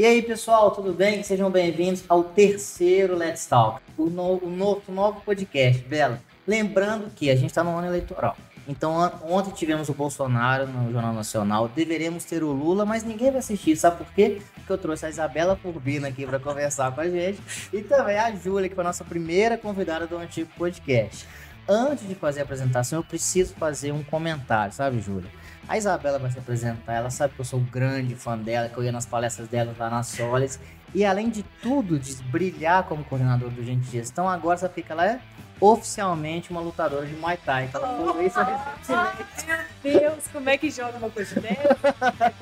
[0.00, 1.22] E aí, pessoal, tudo bem?
[1.22, 6.18] Sejam bem-vindos ao terceiro Let's Talk, o, no, o novo, novo podcast, Bela.
[6.46, 8.34] Lembrando que a gente está no ano eleitoral.
[8.66, 8.94] Então,
[9.28, 13.76] ontem tivemos o Bolsonaro no Jornal Nacional, deveremos ter o Lula, mas ninguém vai assistir.
[13.76, 14.40] Sabe por quê?
[14.54, 17.38] Porque eu trouxe a Isabela Furbina aqui para conversar com a gente
[17.70, 21.28] e também a Júlia, que foi a nossa primeira convidada do antigo podcast.
[21.68, 25.30] Antes de fazer a apresentação, eu preciso fazer um comentário, sabe, Júlia?
[25.70, 28.76] A Isabela vai se apresentar, ela sabe que eu sou um grande fã dela, que
[28.76, 30.58] eu ia nas palestras dela lá na Solis.
[30.92, 34.96] E além de tudo, de brilhar como coordenador do Gente de Gestão, agora você fica
[34.96, 35.20] lá é
[35.60, 37.66] oficialmente uma lutadora de Muay Thai.
[37.66, 39.46] Então, ela falou isso recentemente.
[39.84, 41.94] Meu Deus, como é que joga uma coisa dessa?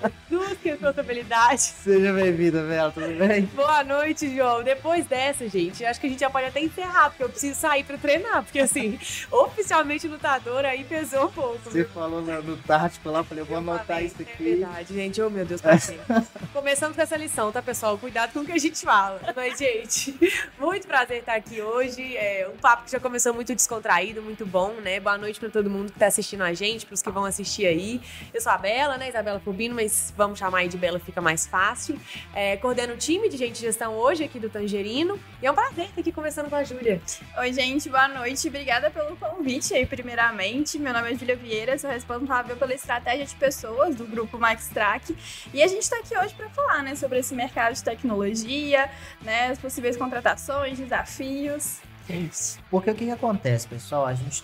[0.57, 1.61] que responsabilidade.
[1.61, 3.43] Seja bem-vinda, Bela, tudo bem?
[3.55, 4.63] Boa noite, João.
[4.63, 7.85] Depois dessa, gente, acho que a gente já pode até encerrar, porque eu preciso sair
[7.85, 8.99] pra treinar, porque assim,
[9.31, 11.59] oficialmente lutadora aí pesou um pouco.
[11.65, 11.89] Você viu?
[11.89, 14.33] falou no, no tático lá, falei, eu vou eu anotar falei, isso aqui.
[14.53, 15.21] É verdade, gente.
[15.21, 16.05] Oh, meu Deus, paciência.
[16.53, 17.99] Começando com essa lição, tá, pessoal?
[17.99, 19.21] Cuidado com o que a gente fala.
[19.35, 20.19] Mas, gente,
[20.59, 22.17] muito prazer estar aqui hoje.
[22.17, 25.01] É um papo que já começou muito descontraído, muito bom, né?
[25.01, 28.01] Boa noite para todo mundo que tá assistindo a gente, pros que vão assistir aí.
[28.33, 29.09] Eu sou a Bela, né?
[29.09, 31.99] Isabela Fubino, mas vamos chamar aí de Bela, fica mais fácil.
[32.35, 35.19] É, coordeno o time de gente de gestão hoje aqui do Tangerino.
[35.43, 37.01] E é um prazer estar aqui conversando com a Júlia.
[37.39, 38.49] Oi, gente, boa noite.
[38.49, 40.79] Obrigada pelo convite aí, primeiramente.
[40.79, 45.17] Meu nome é Júlia Vieira, sou responsável pela estratégia de pessoas do grupo Max Track.
[45.53, 48.91] E a gente está aqui hoje para falar né, sobre esse mercado de tecnologia,
[49.23, 51.81] né, as possíveis contratações, desafios.
[52.09, 52.59] Isso.
[52.71, 54.07] Porque o que, que acontece, pessoal?
[54.07, 54.43] A gente,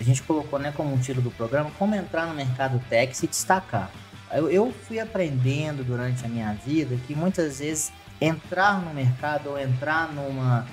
[0.00, 3.16] a gente colocou né, como um título do programa como entrar no mercado tech e
[3.16, 3.90] se destacar.
[4.32, 9.58] Eu, eu fui aprendendo durante a minha vida que muitas vezes entrar no mercado ou
[9.58, 10.66] entrar numa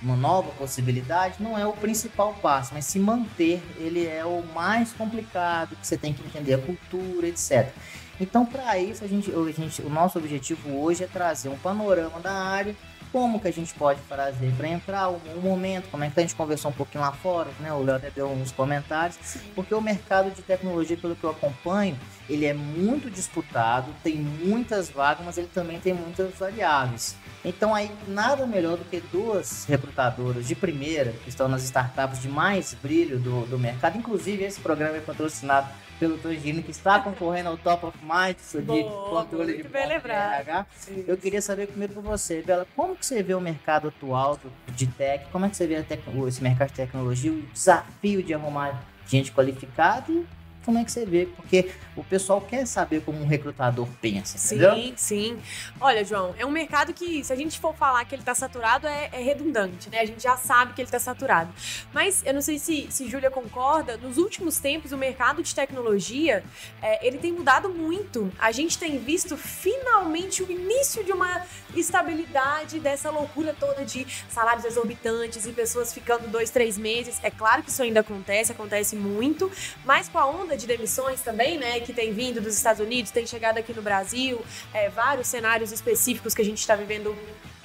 [0.00, 4.92] uma nova possibilidade não é o principal passo, mas se manter ele é o mais
[4.92, 7.72] complicado, que você tem que entender a cultura, etc.
[8.20, 12.20] Então, para isso, a gente, a gente, o nosso objetivo hoje é trazer um panorama
[12.20, 12.74] da área
[13.12, 16.22] como que a gente pode fazer para entrar, o, o, momento, como é que a
[16.22, 17.72] gente conversou um pouquinho lá fora, né?
[17.72, 19.40] O Léo até deu uns comentários, Sim.
[19.54, 21.98] porque o mercado de tecnologia, pelo que eu acompanho,
[22.28, 27.16] ele é muito disputado, tem muitas vagas, mas ele também tem muitas variáveis.
[27.44, 32.28] Então aí nada melhor do que duas recrutadoras de primeira, que estão nas startups de
[32.28, 33.96] mais brilho do, do mercado.
[33.96, 35.68] Inclusive, esse programa é patrocinado
[35.98, 40.66] pelo Togino, que está concorrendo ao Top of Mind de controle de bem RH.
[41.06, 44.38] Eu queria saber primeiro por você, Bela, como que você vê o mercado atual
[44.68, 45.26] de tech?
[45.30, 45.84] Como é que você vê
[46.26, 50.26] esse mercado de tecnologia, o desafio de arrumar gente qualificada e
[50.68, 54.56] como é que você vê, porque o pessoal quer saber como um recrutador pensa, sim,
[54.56, 54.92] entendeu?
[54.98, 55.38] Sim,
[55.80, 58.86] Olha, João, é um mercado que, se a gente for falar que ele está saturado,
[58.86, 60.00] é, é, redundante, né?
[60.00, 61.50] A gente já sabe que ele está saturado.
[61.90, 66.44] Mas eu não sei se, se Júlia concorda, nos últimos tempos o mercado de tecnologia,
[66.82, 68.30] é, ele tem mudado muito.
[68.38, 74.66] A gente tem visto finalmente o início de uma estabilidade dessa loucura toda de salários
[74.66, 77.18] exorbitantes e pessoas ficando dois, três meses.
[77.22, 79.50] É claro que isso ainda acontece, acontece muito,
[79.86, 83.26] mas com a onda de demissões também, né, que tem vindo dos Estados Unidos, tem
[83.26, 87.16] chegado aqui no Brasil, é, vários cenários específicos que a gente está vivendo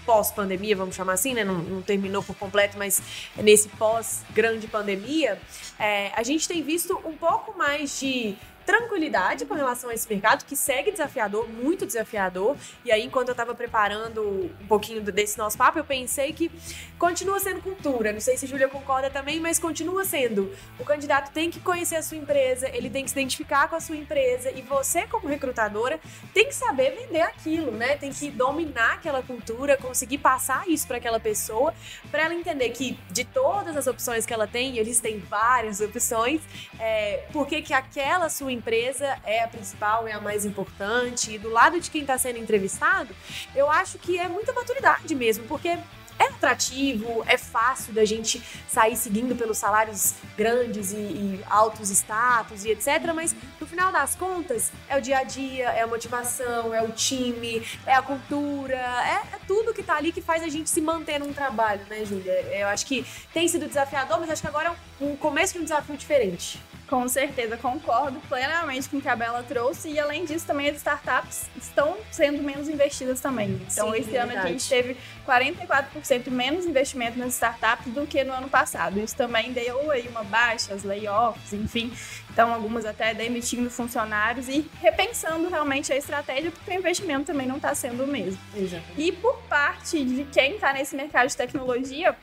[0.05, 1.43] pós-pandemia, vamos chamar assim, né?
[1.43, 3.01] Não, não, terminou por completo, mas
[3.37, 5.39] nesse pós-grande pandemia,
[5.79, 8.35] é, a gente tem visto um pouco mais de
[8.65, 12.55] tranquilidade com relação a esse mercado, que segue desafiador, muito desafiador.
[12.83, 16.51] E aí, enquanto eu estava preparando um pouquinho desse nosso papo, eu pensei que
[16.97, 18.13] continua sendo cultura.
[18.13, 20.51] Não sei se Júlia concorda também, mas continua sendo.
[20.79, 23.79] O candidato tem que conhecer a sua empresa, ele tem que se identificar com a
[23.79, 25.99] sua empresa e você, como recrutadora,
[26.33, 27.97] tem que saber vender aquilo, né?
[27.97, 31.73] Tem que dominar aquela cultura, conseguir passar isso para aquela pessoa,
[32.09, 36.41] para ela entender que de todas as opções que ela tem, eles têm várias opções,
[36.79, 41.33] é, por que que aquela sua empresa é a principal, é a mais importante.
[41.33, 43.13] E do lado de quem está sendo entrevistado,
[43.55, 45.77] eu acho que é muita maturidade mesmo, porque
[46.19, 52.65] é atrativo, é fácil da gente sair seguindo pelos salários grandes e, e, altos status
[52.65, 53.13] e etc.
[53.13, 56.91] Mas no final das contas, é o dia a dia, é a motivação, é o
[56.91, 60.81] time, é a cultura, é, é tudo que tá ali que faz a gente se
[60.81, 62.31] manter num trabalho, né, Júlia?
[62.51, 65.63] Eu acho que tem sido desafiador, mas acho que agora é um começo de um
[65.63, 66.59] desafio diferente.
[66.87, 69.89] Com certeza, concordo plenamente com o que a Bela trouxe.
[69.89, 73.61] E além disso, também as startups estão sendo menos investidas também.
[73.71, 78.33] Então, Sim, esse ano a gente teve 44% menos investimento nas startups do que no
[78.33, 78.99] ano passado.
[78.99, 81.91] Isso também deu aí uma baixa, as layoffs, enfim.
[82.29, 87.57] Então, algumas até demitindo funcionários e repensando realmente a estratégia, porque o investimento também não
[87.57, 88.39] está sendo o mesmo.
[88.55, 89.01] Exatamente.
[89.01, 92.15] E por parte de quem está nesse mercado de tecnologia,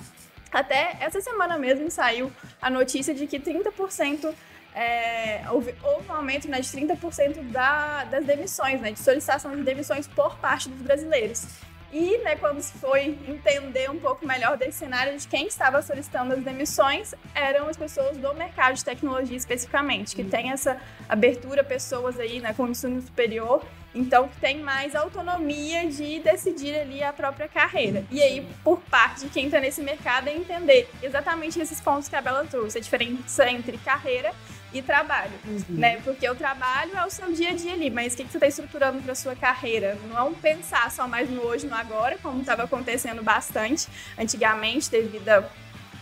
[0.53, 2.31] até essa semana mesmo saiu
[2.61, 4.35] a notícia de que 30%
[4.75, 9.63] é, houve, houve, um aumento né, de 30% da, das demissões, né, de solicitação de
[9.63, 11.47] demissões por parte dos brasileiros.
[11.93, 16.35] E né, quando se foi entender um pouco melhor desse cenário de quem estava solicitando
[16.35, 22.19] as demissões, eram as pessoas do mercado de tecnologia especificamente, que tem essa abertura, pessoas
[22.21, 27.49] aí né, com ensino superior, então que tem mais autonomia de decidir ali a própria
[27.49, 28.05] carreira.
[28.09, 32.15] E aí, por parte de quem está nesse mercado, é entender exatamente esses pontos que
[32.15, 34.33] a Bela trouxe, a diferença entre carreira
[34.73, 35.65] e trabalho, uhum.
[35.69, 36.01] né?
[36.05, 38.37] Porque o trabalho é o seu dia a dia ali, mas o que, que você
[38.37, 39.99] está estruturando para sua carreira?
[40.09, 43.89] Não é um pensar só mais no hoje, no agora, como estava acontecendo bastante
[44.19, 45.45] antigamente devido a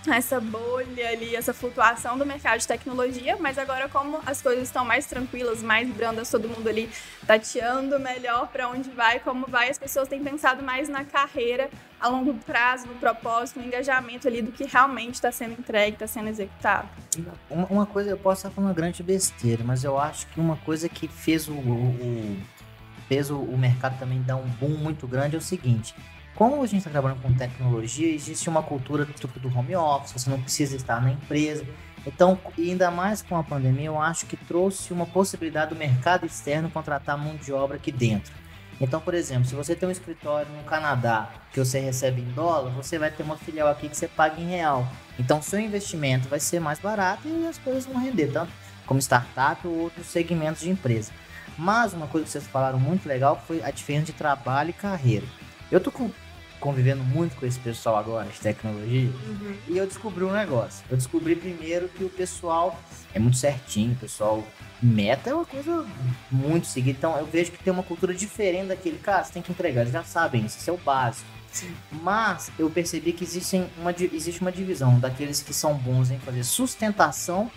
[0.07, 4.85] essa bolha ali, essa flutuação do mercado de tecnologia, mas agora como as coisas estão
[4.85, 6.89] mais tranquilas, mais brandas, todo mundo ali
[7.27, 11.69] tateando melhor para onde vai, como vai, as pessoas têm pensado mais na carreira
[12.01, 16.07] a longo prazo, no propósito, no engajamento ali do que realmente está sendo entregue, está
[16.07, 16.89] sendo executado.
[17.51, 20.57] Uma, uma, coisa, eu posso estar falando uma grande besteira, mas eu acho que uma
[20.59, 22.37] coisa que fez o, o, o
[23.09, 25.95] fez o, o mercado também dar um boom muito grande é o seguinte,
[26.39, 30.31] como a gente está trabalhando com tecnologia, existe uma cultura do, do home office, você
[30.31, 31.67] não precisa estar na empresa.
[32.07, 36.71] Então, ainda mais com a pandemia, eu acho que trouxe uma possibilidade do mercado externo
[36.71, 38.33] contratar mão de obra aqui dentro.
[38.81, 42.71] Então, por exemplo, se você tem um escritório no Canadá que você recebe em dólar,
[42.71, 44.87] você vai ter uma filial aqui que você paga em real.
[45.19, 48.53] Então, seu investimento vai ser mais barato e as coisas vão render, tanto
[48.87, 51.11] como startup ou outros segmentos de empresa.
[51.59, 55.27] Mas uma coisa que vocês falaram muito legal foi a diferença de trabalho e carreira.
[55.71, 56.11] Eu tô com
[56.61, 59.57] convivendo muito com esse pessoal agora de tecnologia uhum.
[59.69, 60.85] e eu descobri um negócio.
[60.91, 62.79] Eu descobri primeiro que o pessoal
[63.15, 64.45] é muito certinho, o pessoal
[64.83, 65.87] meta é uma coisa
[66.31, 66.99] muito seguida.
[66.99, 69.93] Então eu vejo que tem uma cultura diferente daquele cara, você tem que entregar, eles
[69.93, 71.38] já sabem, isso é o básico.
[71.59, 71.75] Sim.
[72.03, 76.45] Mas eu percebi que existem uma, existe uma divisão daqueles que são bons em fazer
[76.45, 77.51] sustentação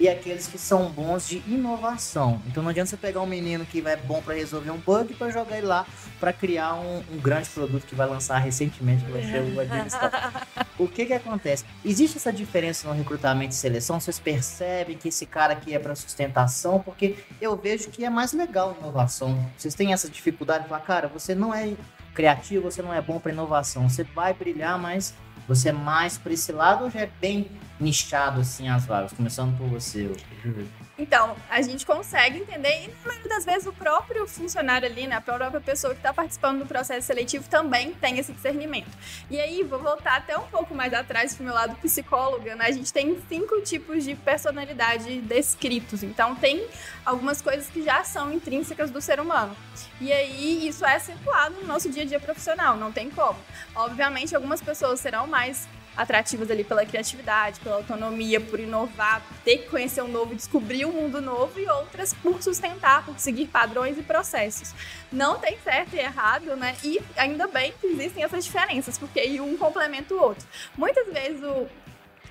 [0.00, 2.42] e aqueles que são bons de inovação.
[2.48, 5.30] Então não adianta você pegar um menino que é bom para resolver um bug para
[5.30, 5.86] jogar ele lá
[6.18, 10.88] para criar um, um, grande produto que vai lançar recentemente que vai ser o o
[10.88, 11.64] que que acontece?
[11.84, 14.00] Existe essa diferença no recrutamento e seleção?
[14.00, 16.80] Vocês percebem que esse cara aqui é para sustentação?
[16.80, 19.48] Porque eu vejo que é mais legal inovação.
[19.56, 21.74] Vocês têm essa dificuldade de falar, cara, você não é
[22.14, 23.88] criativo, você não é bom para inovação.
[23.88, 25.14] Você vai brilhar, mas
[25.46, 29.12] você é mais para esse lado ou já é bem nichado assim as vagas?
[29.12, 30.10] Começando por você.
[30.96, 35.16] Então, a gente consegue entender, e na maioria das vezes o próprio funcionário ali, né,
[35.16, 38.90] a própria pessoa que está participando do processo seletivo também tem esse discernimento.
[39.28, 42.66] E aí, vou voltar até um pouco mais atrás para o meu lado psicóloga, né?
[42.66, 46.04] A gente tem cinco tipos de personalidade descritos.
[46.04, 46.64] Então, tem
[47.04, 49.56] algumas coisas que já são intrínsecas do ser humano.
[50.00, 53.38] E aí, isso é acentuado no nosso dia a dia profissional, não tem como.
[53.74, 59.58] Obviamente, algumas pessoas serão mais atrativas ali pela criatividade, pela autonomia, por inovar, por ter
[59.58, 63.98] que conhecer um novo, descobrir um mundo novo e outras por sustentar, por seguir padrões
[63.98, 64.74] e processos.
[65.12, 66.76] Não tem certo e errado, né?
[66.82, 70.46] E ainda bem que existem essas diferenças, porque um complementa o outro.
[70.76, 71.66] Muitas vezes o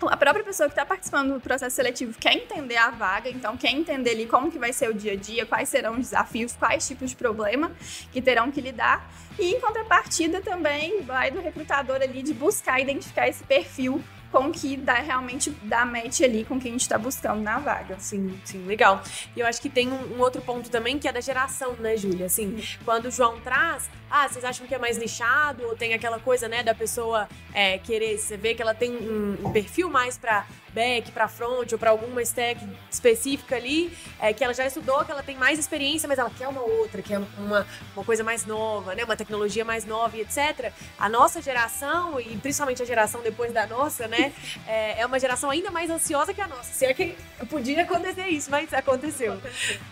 [0.09, 3.71] a própria pessoa que está participando do processo seletivo quer entender a vaga, então quer
[3.71, 6.87] entender ali como que vai ser o dia a dia, quais serão os desafios, quais
[6.87, 7.71] tipos de problema
[8.11, 9.09] que terão que lidar.
[9.37, 14.75] E em contrapartida também vai do recrutador ali de buscar identificar esse perfil com que
[14.75, 17.99] dá realmente dá match ali com quem a gente está buscando na vaga.
[17.99, 19.03] Sim, sim, legal.
[19.35, 21.95] E eu acho que tem um, um outro ponto também que é da geração, né,
[21.95, 22.25] Júlia?
[22.25, 26.19] Assim, quando o João traz, ah, vocês acham que é mais nichado ou tem aquela
[26.19, 30.17] coisa, né, da pessoa é, querer, você vê que ela tem um, um perfil mais
[30.17, 35.03] para back, para front ou para alguma stack específica ali, é, que ela já estudou,
[35.05, 37.65] que ela tem mais experiência, mas ela quer uma outra, quer uma,
[37.95, 40.71] uma coisa mais nova, né, uma tecnologia mais nova e etc.
[40.97, 44.33] A nossa geração, e principalmente a geração depois da nossa, né,
[44.67, 46.73] é, é uma geração ainda mais ansiosa que a nossa.
[46.73, 47.15] Se é que
[47.49, 49.39] podia acontecer isso, mas aconteceu.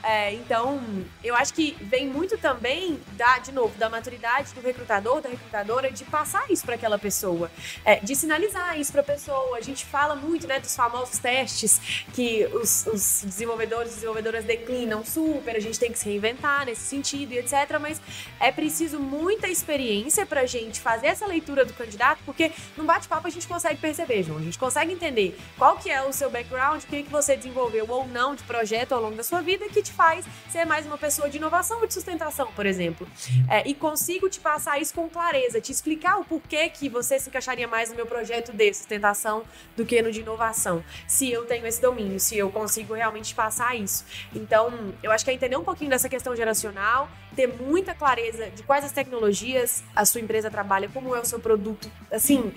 [0.04, 0.82] É, então,
[1.24, 5.92] eu acho que vem muito também, da, de novo, da maturidade do recrutador, da recrutadora,
[5.92, 7.52] de passar isso para aquela pessoa,
[7.86, 9.58] é, de sinalizar isso para a pessoa.
[9.58, 11.80] A gente fala muito, né, dos famosos testes
[12.14, 16.82] que os, os desenvolvedores e desenvolvedoras declinam super, a gente tem que se reinventar nesse
[16.82, 17.78] sentido e etc.
[17.80, 18.02] Mas
[18.40, 23.28] é preciso muita experiência para a gente fazer essa leitura do candidato, porque no bate-papo
[23.28, 26.84] a gente consegue perceber, João, a gente consegue entender qual que é o seu background,
[26.84, 29.82] o que, que você desenvolveu ou não de projeto ao longo da sua vida que
[29.82, 33.08] te faz ser mais uma pessoa de inovação ou de sustentação, por exemplo.
[33.50, 37.30] É, e consigo te passar isso com clareza, te explicar o porquê que você se
[37.30, 39.44] encaixaria mais no meu projeto de sustentação
[39.76, 40.61] do que no de inovação
[41.08, 44.06] se eu tenho esse domínio, se eu consigo realmente passar isso.
[44.34, 48.64] Então, eu acho que é entender um pouquinho dessa questão geracional, ter muita clareza de
[48.64, 52.54] quais as tecnologias a sua empresa trabalha, como é o seu produto, assim,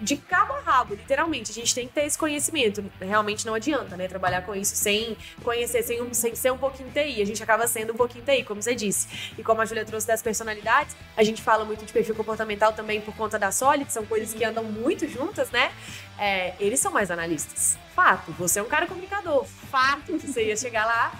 [0.00, 1.50] de cabo a rabo, literalmente.
[1.50, 2.84] A gente tem que ter esse conhecimento.
[3.00, 4.08] Realmente não adianta, né?
[4.08, 7.22] Trabalhar com isso sem conhecer, sem, um, sem ser um pouquinho TI.
[7.22, 9.32] A gente acaba sendo um pouquinho TI, como você disse.
[9.36, 13.00] E como a Julia trouxe das personalidades, a gente fala muito de perfil comportamental também
[13.00, 15.72] por conta da Solid, são coisas que andam muito juntas, né?
[16.18, 17.78] É, eles são mais analistas.
[17.94, 18.32] Fato.
[18.32, 19.44] Você é um cara comunicador.
[19.44, 21.12] Fato que você ia chegar lá,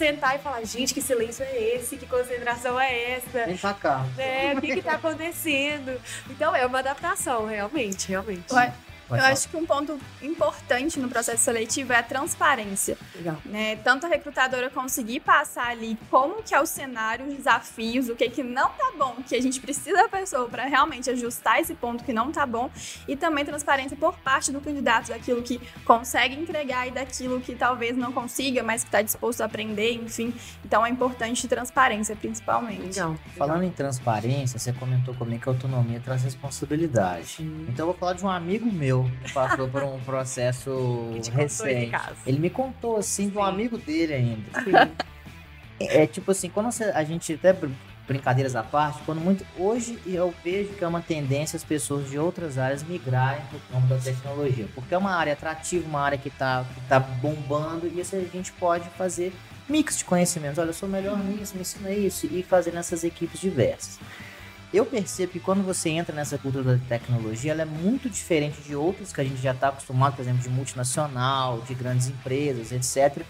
[0.00, 1.98] sentar e falar, gente, que silêncio é esse?
[1.98, 3.44] Que concentração é essa?
[3.44, 4.06] Vem pra cá.
[4.16, 6.00] É, o que que tá acontecendo?
[6.30, 8.50] Então é uma adaptação, realmente, realmente.
[8.54, 8.72] Ué.
[9.16, 12.96] Eu acho que um ponto importante no processo seletivo é a transparência.
[13.14, 13.36] Legal.
[13.44, 13.76] Né?
[13.76, 18.28] Tanto a recrutadora conseguir passar ali como que é o cenário, os desafios, o que
[18.28, 22.04] que não tá bom, que a gente precisa da pessoa para realmente ajustar esse ponto
[22.04, 22.70] que não tá bom,
[23.06, 27.96] e também transparência por parte do candidato, daquilo que consegue entregar e daquilo que talvez
[27.96, 30.32] não consiga, mas que está disposto a aprender, enfim.
[30.64, 32.80] Então é importante transparência, principalmente.
[32.80, 33.16] Legal.
[33.36, 37.38] Falando em transparência, você comentou comigo que a autonomia traz responsabilidade.
[37.40, 37.66] Hum.
[37.68, 38.99] Então eu vou falar de um amigo meu
[39.32, 41.92] passou por um processo recente.
[42.26, 43.30] Ele me contou, assim, Sim.
[43.30, 44.50] de um amigo dele ainda.
[45.78, 47.54] é, tipo assim, quando você, a gente até
[48.06, 52.18] brincadeiras à parte, quando muito hoje eu vejo que é uma tendência as pessoas de
[52.18, 56.18] outras áreas migrarem para o campo da tecnologia, porque é uma área atrativa, uma área
[56.18, 59.32] que está que tá bombando e isso a gente pode fazer
[59.68, 60.58] mix de conhecimentos.
[60.58, 64.00] Olha, eu sou melhor nisso, me ensina isso e fazer nessas equipes diversas
[64.72, 68.76] eu percebo que quando você entra nessa cultura da tecnologia, ela é muito diferente de
[68.76, 73.24] outras que a gente já está acostumado, por exemplo, de multinacional, de grandes empresas, etc.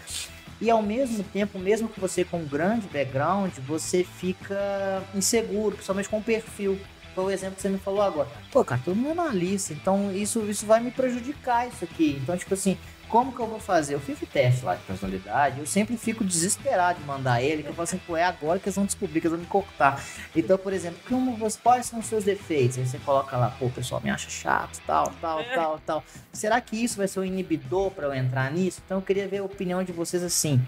[0.61, 6.07] E ao mesmo tempo, mesmo que você com um grande background, você fica inseguro, principalmente
[6.07, 6.79] com o perfil.
[7.15, 8.29] Foi o exemplo que você me falou agora.
[8.51, 12.19] Pô, cara, todo mundo é analista, então isso, isso vai me prejudicar isso aqui.
[12.21, 12.77] Então, tipo assim,
[13.11, 13.93] como que eu vou fazer?
[13.93, 17.69] Eu fiz o teste lá de personalidade, eu sempre fico desesperado de mandar ele, que
[17.69, 20.01] eu falo assim, pô, é agora que eles vão descobrir, que eles vão me cortar.
[20.33, 22.77] Então, por exemplo, como quais são os seus defeitos?
[22.77, 25.55] Aí você coloca lá, pô, o pessoal me acha chato, tal, tal, é.
[25.55, 26.03] tal, tal.
[26.31, 28.81] Será que isso vai ser um inibidor para eu entrar nisso?
[28.85, 30.61] Então eu queria ver a opinião de vocês assim.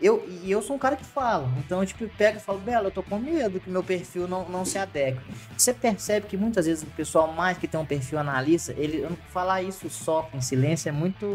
[0.00, 1.50] Eu, e eu sou um cara que fala.
[1.58, 4.48] Então eu tipo, pego e falo, Bela, eu tô com medo que meu perfil não,
[4.48, 5.20] não se adeque.
[5.56, 9.62] Você percebe que muitas vezes o pessoal mais que tem um perfil analista, ele falar
[9.62, 11.26] isso só em silêncio é muito.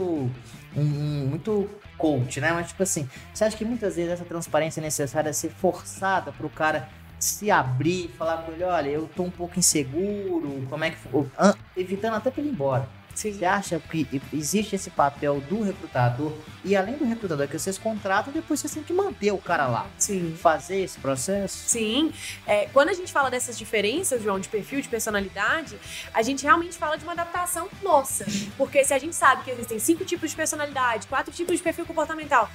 [0.75, 2.51] Um, muito coach, né?
[2.51, 6.49] Mas tipo assim, você acha que muitas vezes essa transparência é necessária ser forçada pro
[6.49, 6.89] cara
[7.19, 10.97] se abrir, falar com ele, olha, eu tô um pouco inseguro, como é que.
[11.77, 12.87] Evitando até pra ele ir embora.
[13.13, 16.33] Você acha que existe esse papel do recrutador
[16.65, 19.87] e além do recrutador que vocês contratam, depois vocês têm que manter o cara lá?
[19.97, 20.35] Sim.
[20.39, 21.69] Fazer esse processo?
[21.69, 22.11] Sim.
[22.47, 25.77] É, quando a gente fala dessas diferenças, João, de perfil, de personalidade,
[26.13, 28.25] a gente realmente fala de uma adaptação nossa.
[28.57, 31.85] Porque se a gente sabe que existem cinco tipos de personalidade, quatro tipos de perfil
[31.85, 32.49] comportamental,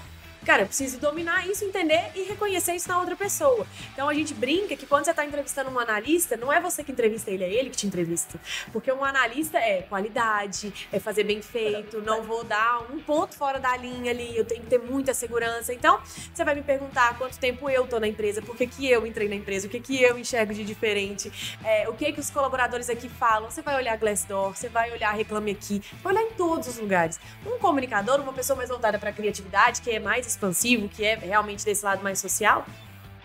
[0.44, 3.66] Cara, eu preciso dominar isso, entender e reconhecer isso na outra pessoa.
[3.92, 6.92] Então a gente brinca que quando você está entrevistando um analista, não é você que
[6.92, 8.38] entrevista ele, é ele que te entrevista.
[8.72, 13.58] Porque um analista é qualidade, é fazer bem feito, não vou dar um ponto fora
[13.58, 15.72] da linha ali, eu tenho que ter muita segurança.
[15.72, 16.00] Então,
[16.32, 19.28] você vai me perguntar quanto tempo eu tô na empresa, por que, que eu entrei
[19.28, 22.88] na empresa, o que, que eu enxergo de diferente, é, o que que os colaboradores
[22.88, 23.50] aqui falam.
[23.50, 27.18] Você vai olhar Glassdoor, você vai olhar Reclame Aqui, vai olhar em todos os lugares.
[27.46, 31.64] Um comunicador, uma pessoa mais voltada para criatividade, que é mais expansivo, que é realmente
[31.64, 32.64] desse lado mais social,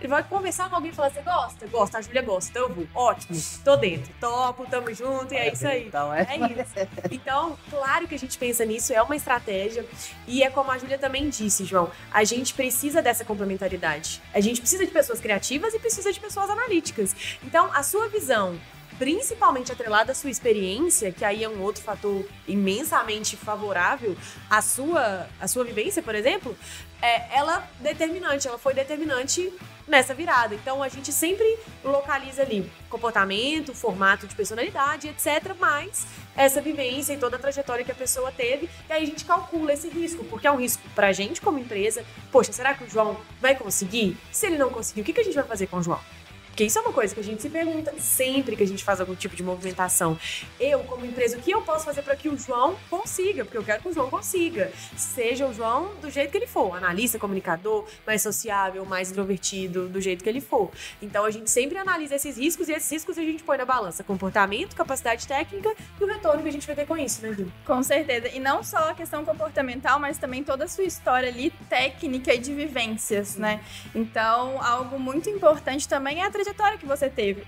[0.04, 1.68] ele vai conversar com alguém e falar: Você gosta?
[1.68, 2.88] Gosta, a Júlia gosta, então eu vou.
[2.94, 5.88] Ótimo, tô dentro, topo, tamo junto, e é, é isso aí.
[5.88, 6.28] Então, é...
[6.30, 6.74] é isso.
[7.10, 9.86] Então, claro que a gente pensa nisso, é uma estratégia.
[10.28, 14.22] E é como a Júlia também disse, João: a gente precisa dessa complementaridade.
[14.34, 17.16] A gente precisa de pessoas criativas e precisa de pessoas analíticas.
[17.42, 18.60] Então, a sua visão
[18.98, 24.16] principalmente atrelada à sua experiência, que aí é um outro fator imensamente favorável
[24.50, 26.56] à sua, à sua vivência, por exemplo,
[27.04, 29.52] é, ela determinante, ela foi determinante
[29.86, 30.56] nessa virada.
[30.56, 35.54] Então a gente sempre localiza ali comportamento, formato de personalidade, etc.
[35.60, 39.26] Mas essa vivência e toda a trajetória que a pessoa teve, e aí a gente
[39.26, 42.06] calcula esse risco, porque é um risco pra gente como empresa.
[42.32, 44.18] Poxa, será que o João vai conseguir?
[44.32, 46.00] Se ele não conseguir, o que a gente vai fazer com o João?
[46.54, 49.02] Porque isso é uma coisa que a gente se pergunta sempre que a gente faz
[49.02, 50.16] algum tipo de movimentação.
[50.60, 53.44] Eu, como empresa, o que eu posso fazer para que o João consiga?
[53.44, 54.72] Porque eu quero que o João consiga.
[54.96, 60.00] Seja o João do jeito que ele for, analista, comunicador, mais sociável, mais introvertido, do
[60.00, 60.70] jeito que ele for.
[61.02, 64.04] Então a gente sempre analisa esses riscos e esses riscos a gente põe na balança
[64.04, 67.52] comportamento, capacidade técnica e o retorno que a gente vai ter com isso, né, Ju?
[67.66, 68.28] Com certeza.
[68.28, 72.38] E não só a questão comportamental, mas também toda a sua história ali técnica e
[72.38, 73.60] de vivências, né?
[73.96, 77.44] Então, algo muito importante também é a trajetória que você teve.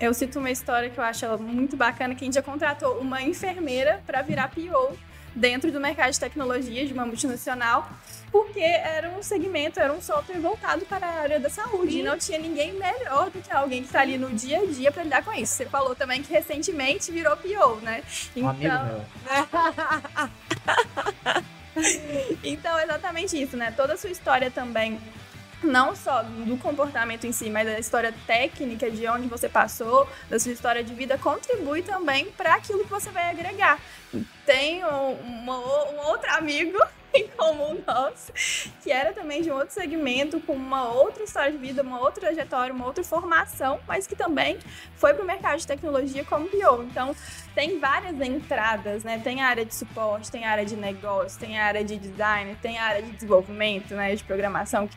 [0.00, 3.22] Eu cito uma história que eu acho muito bacana, que a gente já contratou uma
[3.22, 4.96] enfermeira para virar PO
[5.34, 7.88] dentro do mercado de tecnologia de uma multinacional,
[8.32, 11.92] porque era um segmento, era um software voltado para a área da saúde.
[11.92, 12.00] Sim.
[12.00, 14.90] E não tinha ninguém melhor do que alguém que está ali no dia a dia
[14.90, 15.52] para lidar com isso.
[15.52, 18.02] Você falou também que recentemente virou PO, né?
[18.34, 18.44] Então...
[18.44, 19.04] Um amigo meu.
[22.42, 23.72] então, exatamente isso, né?
[23.76, 24.98] Toda a sua história também
[25.62, 30.38] não só do comportamento em si, mas da história técnica de onde você passou, da
[30.38, 33.78] sua história de vida, contribui também para aquilo que você vai agregar.
[34.46, 36.78] Tem um, um outro amigo
[37.12, 38.32] em comum nosso,
[38.82, 42.20] que era também de um outro segmento, com uma outra história de vida, uma outra
[42.20, 44.58] trajetória, uma outra formação, mas que também
[44.96, 46.82] foi para o mercado de tecnologia como PO.
[46.82, 47.14] Então,
[47.54, 49.20] tem várias entradas, né?
[49.22, 52.56] Tem a área de suporte, tem a área de negócio, tem a área de design,
[52.60, 54.14] tem a área de desenvolvimento, né?
[54.14, 54.96] De programação, que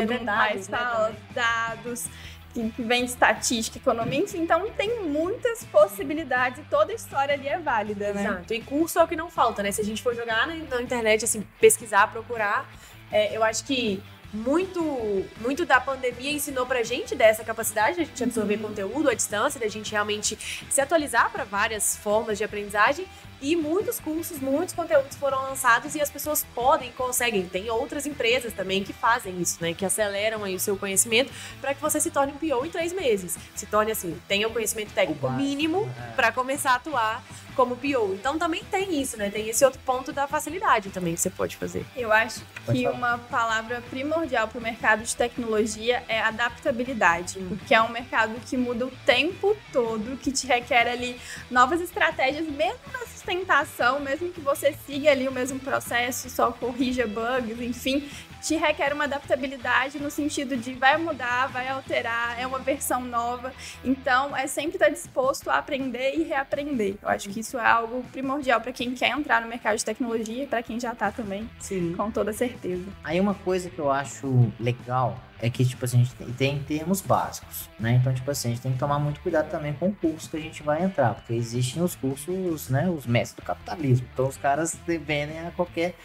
[0.00, 2.06] todo é mundo mais né, fala, né, dados,
[2.52, 7.48] que vem de estatística, economia, enfim, então tem muitas possibilidades e toda a história ali
[7.48, 8.22] é válida, né?
[8.22, 8.54] Exato.
[8.54, 9.72] E curso é o que não falta, né?
[9.72, 12.70] Se a gente for jogar na, na internet, assim, pesquisar, procurar,
[13.10, 14.00] é, eu acho que
[14.32, 18.62] muito, muito da pandemia ensinou pra gente dessa capacidade de a gente absorver uhum.
[18.62, 20.36] conteúdo à distância, da gente realmente
[20.68, 23.06] se atualizar para várias formas de aprendizagem
[23.44, 27.46] e muitos cursos, muitos conteúdos foram lançados e as pessoas podem, conseguem.
[27.46, 29.74] Tem outras empresas também que fazem isso, né?
[29.74, 32.94] Que aceleram aí o seu conhecimento para que você se torne um PO em três
[32.94, 33.36] meses.
[33.54, 36.12] Se torne assim, tenha o conhecimento técnico mínimo é.
[36.12, 37.22] para começar a atuar
[37.54, 38.14] como PO.
[38.14, 39.30] Então também tem isso, né?
[39.30, 41.84] Tem esse outro ponto da facilidade também que você pode fazer.
[41.96, 47.56] Eu acho que uma palavra primordial para o mercado de tecnologia é adaptabilidade, hum.
[47.56, 51.18] porque é um mercado que muda o tempo todo, que te requer ali
[51.50, 57.06] novas estratégias, mesmo na sustentação, mesmo que você siga ali o mesmo processo, só corrija
[57.06, 58.08] bugs, enfim,
[58.44, 63.50] te requer uma adaptabilidade no sentido de vai mudar, vai alterar, é uma versão nova.
[63.82, 66.96] Então, é sempre estar disposto a aprender e reaprender.
[67.02, 70.44] Eu acho que isso é algo primordial para quem quer entrar no mercado de tecnologia
[70.44, 71.94] e para quem já está também, Sim.
[71.96, 72.84] com toda certeza.
[73.02, 77.00] Aí uma coisa que eu acho legal é que, tipo assim, a gente tem, termos
[77.00, 77.98] básicos, né?
[78.00, 80.36] Então, tipo assim, a gente tem que tomar muito cuidado também com o curso que
[80.36, 84.06] a gente vai entrar, porque existem os cursos, né, os mestres do capitalismo.
[84.12, 85.96] Então, os caras vendem a qualquer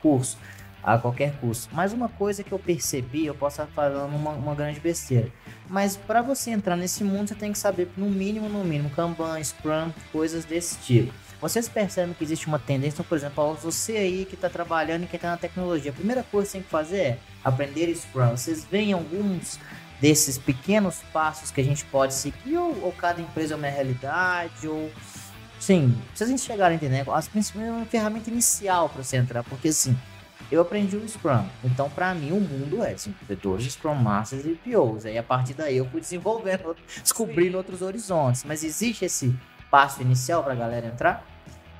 [0.00, 0.38] curso
[0.86, 1.68] a qualquer custo.
[1.74, 5.32] Mas uma coisa que eu percebi, eu posso estar falando uma, uma grande besteira,
[5.68, 9.42] mas para você entrar nesse mundo, você tem que saber, no mínimo, no mínimo, Kanban,
[9.42, 11.12] Scrum, coisas desse tipo.
[11.40, 15.06] Vocês percebem que existe uma tendência, então, por exemplo, você aí que está trabalhando e
[15.06, 18.30] que está na tecnologia, a primeira coisa que você tem que fazer é aprender Scrum.
[18.30, 19.58] Vocês veem alguns
[20.00, 24.68] desses pequenos passos que a gente pode seguir, ou, ou cada empresa é uma realidade,
[24.68, 24.90] ou
[25.58, 25.94] sim,
[26.38, 29.96] chegar a entender, as principais é uma ferramenta inicial para você entrar, porque assim,
[30.50, 31.44] eu aprendi o Scrum.
[31.64, 35.06] Então, para mim, o mundo é desenvolvedores, Scrum Masters e POs.
[35.06, 37.56] Aí, a partir daí, eu fui desenvolvendo, descobrindo Sim.
[37.56, 38.44] outros horizontes.
[38.44, 39.36] Mas existe esse
[39.70, 41.24] passo inicial para a galera entrar?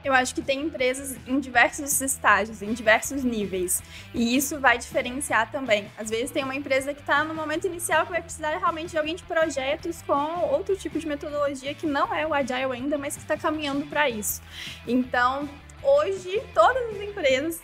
[0.05, 3.83] Eu acho que tem empresas em diversos estágios, em diversos níveis.
[4.15, 5.91] E isso vai diferenciar também.
[5.99, 8.99] Às vezes tem uma empresa que está no momento inicial que vai precisar realmente de
[8.99, 13.17] alguém de projetos com outro tipo de metodologia que não é o Agile ainda, mas
[13.17, 14.41] que está caminhando para isso.
[14.87, 15.49] Então,
[15.83, 17.61] hoje, todas as empresas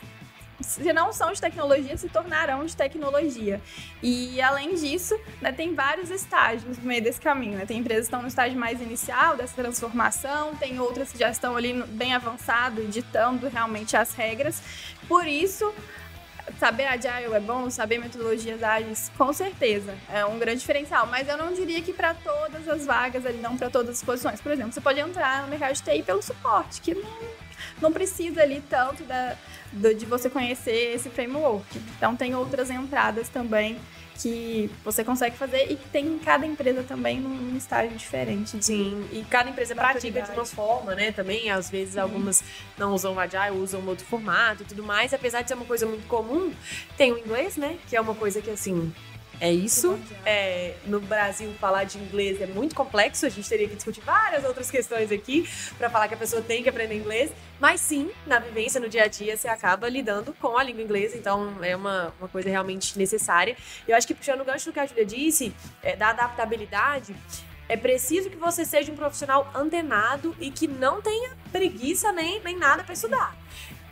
[0.62, 3.60] se não são de tecnologia, se tornarão de tecnologia.
[4.02, 7.58] E além disso, né, tem vários estágios no meio desse caminho.
[7.58, 7.66] Né?
[7.66, 11.56] Tem empresas que estão no estágio mais inicial dessa transformação, tem outras que já estão
[11.56, 14.62] ali bem avançado, editando realmente as regras.
[15.08, 15.72] Por isso,
[16.58, 21.06] saber agile é bom, saber metodologias ágeis, com certeza, é um grande diferencial.
[21.06, 24.40] Mas eu não diria que para todas as vagas ali, não para todas as posições.
[24.40, 27.10] Por exemplo, você pode entrar no mercado de TI pelo suporte, que não,
[27.80, 29.36] não precisa ali tanto da
[29.72, 31.64] do, de você conhecer esse framework.
[31.96, 33.78] Então tem outras entradas também
[34.14, 38.62] que você consegue fazer e que tem em cada empresa também num estágio diferente.
[38.62, 41.12] Sim, e cada empresa pratica de uma forma, né?
[41.12, 42.44] Também, às vezes, algumas
[42.78, 45.12] não usam o Agile, usam outro formato e tudo mais.
[45.12, 46.52] Apesar de ser uma coisa muito comum,
[46.96, 47.78] tem o inglês, né?
[47.88, 48.92] Que é uma coisa que, assim,
[49.42, 49.98] é isso.
[50.24, 53.26] É, no Brasil, falar de inglês é muito complexo.
[53.26, 56.62] A gente teria que discutir várias outras questões aqui para falar que a pessoa tem
[56.62, 57.32] que aprender inglês.
[57.58, 61.16] Mas sim, na vivência, no dia a dia, você acaba lidando com a língua inglesa.
[61.16, 63.56] Então, é uma, uma coisa realmente necessária.
[63.88, 65.52] Eu acho que, puxando o gancho do que a Julia disse,
[65.82, 67.12] é, da adaptabilidade,
[67.68, 72.56] é preciso que você seja um profissional antenado e que não tenha preguiça nem, nem
[72.56, 73.41] nada para estudar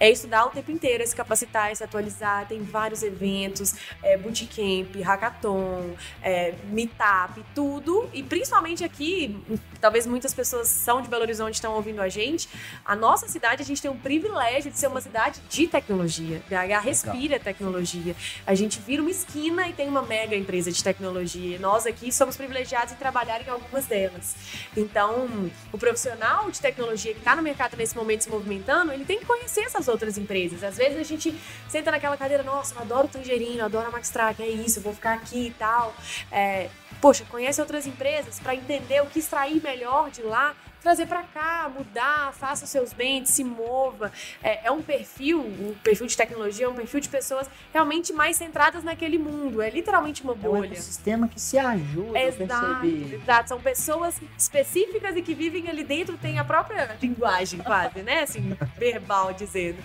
[0.01, 2.49] é estudar o tempo inteiro, é se capacitar, é se atualizar.
[2.49, 8.09] Tem vários eventos, é, bootcamp, hackathon, é, meetup, tudo.
[8.15, 9.39] E principalmente aqui,
[9.81, 12.49] talvez muitas pessoas são de Belo Horizonte estão ouvindo a gente.
[12.85, 16.43] A nossa cidade, a gente tem um privilégio de ser uma cidade de tecnologia.
[16.49, 17.41] BH respira Legal.
[17.41, 18.15] tecnologia.
[18.47, 21.59] A gente vira uma esquina e tem uma mega empresa de tecnologia.
[21.59, 24.35] Nós aqui somos privilegiados em trabalhar em algumas delas.
[24.77, 29.19] Então, o profissional de tecnologia que está no mercado nesse momento se movimentando, ele tem
[29.19, 30.63] que conhecer essas outras empresas.
[30.63, 31.35] Às vezes a gente
[31.69, 34.79] senta naquela cadeira, nossa, eu adoro o Tangerino, eu adoro a Max Track, é isso,
[34.79, 35.95] eu vou ficar aqui e tal.
[36.31, 36.69] É,
[37.01, 39.70] poxa, conhece outras empresas para entender o que extrair melhor
[40.11, 44.13] de lá trazer para cá, mudar, faça os seus bens, se mova.
[44.43, 48.37] É, é, um perfil, um perfil de tecnologia, é um perfil de pessoas realmente mais
[48.37, 49.63] centradas naquele mundo.
[49.63, 50.69] É literalmente uma bolha.
[50.69, 53.15] É um sistema que se ajuda exato, a perceber.
[53.17, 58.23] Exato, são pessoas específicas e que vivem ali dentro, têm a própria linguagem quase, né?
[58.23, 59.79] Assim, verbal dizendo.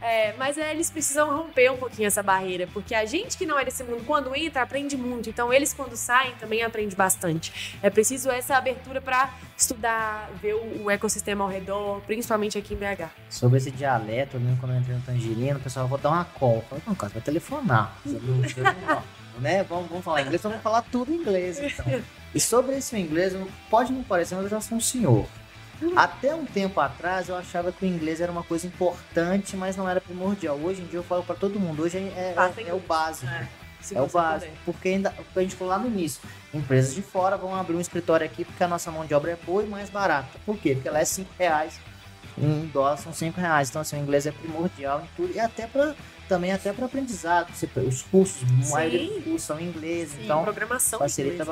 [0.00, 3.58] É, mas é, eles precisam romper um pouquinho essa barreira, porque a gente que não
[3.58, 5.28] é desse mundo, quando entra, aprende muito.
[5.28, 7.78] Então eles, quando saem, também aprendem bastante.
[7.82, 12.76] É preciso essa abertura para estudar, ver o, o, ecossistema ao redor, principalmente aqui em
[12.76, 13.10] BH.
[13.28, 16.24] Sobre esse dialeto, eu lembro quando eu entrei no Tangerino, o pessoal, vou dar uma
[16.24, 16.56] call.
[16.56, 17.96] Eu falei, não, cara, vai telefonar.
[19.40, 19.62] né?
[19.64, 22.02] Vamos, vamos falar inglês, então vamos falar tudo em inglês, então.
[22.32, 23.34] E sobre esse inglês,
[23.68, 25.26] pode não parecer, mas eu já sou um senhor.
[25.96, 29.88] Até um tempo atrás eu achava que o inglês era uma coisa importante, mas não
[29.88, 30.56] era primordial.
[30.56, 33.26] Hoje em dia eu falo para todo mundo, hoje é, é, é o básico.
[33.26, 33.48] É.
[33.92, 34.52] é o básico.
[34.64, 36.20] Porque ainda, a gente falou lá no início,
[36.52, 39.36] empresas de fora vão abrir um escritório aqui porque a nossa mão de obra é
[39.36, 40.38] boa e mais barata.
[40.44, 40.74] Por quê?
[40.74, 41.80] Porque ela é 5 reais,
[42.38, 43.70] em dólar são 5 reais.
[43.70, 45.34] Então assim, o inglês é primordial em tudo.
[45.34, 45.94] E até para
[46.28, 47.50] também até para aprendizado.
[47.86, 51.44] Os cursos, a maioria dos cursos são em inglês, Sim, então programação facilita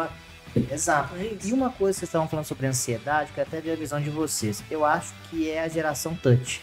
[0.70, 1.14] Exato.
[1.16, 4.00] É e uma coisa que vocês estavam falando sobre ansiedade, que até ver a visão
[4.00, 4.62] de vocês.
[4.70, 6.62] Eu acho que é a geração touch.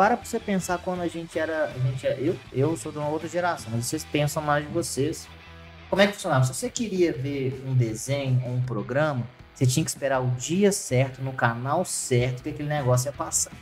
[0.00, 1.66] Para pra você pensar quando a gente era.
[1.66, 4.72] A gente era eu, eu sou de uma outra geração, mas vocês pensam mais de
[4.72, 5.28] vocês.
[5.90, 6.42] Como é que funcionava?
[6.42, 10.72] Se você queria ver um desenho ou um programa, você tinha que esperar o dia
[10.72, 13.52] certo, no canal certo, que aquele negócio ia passar.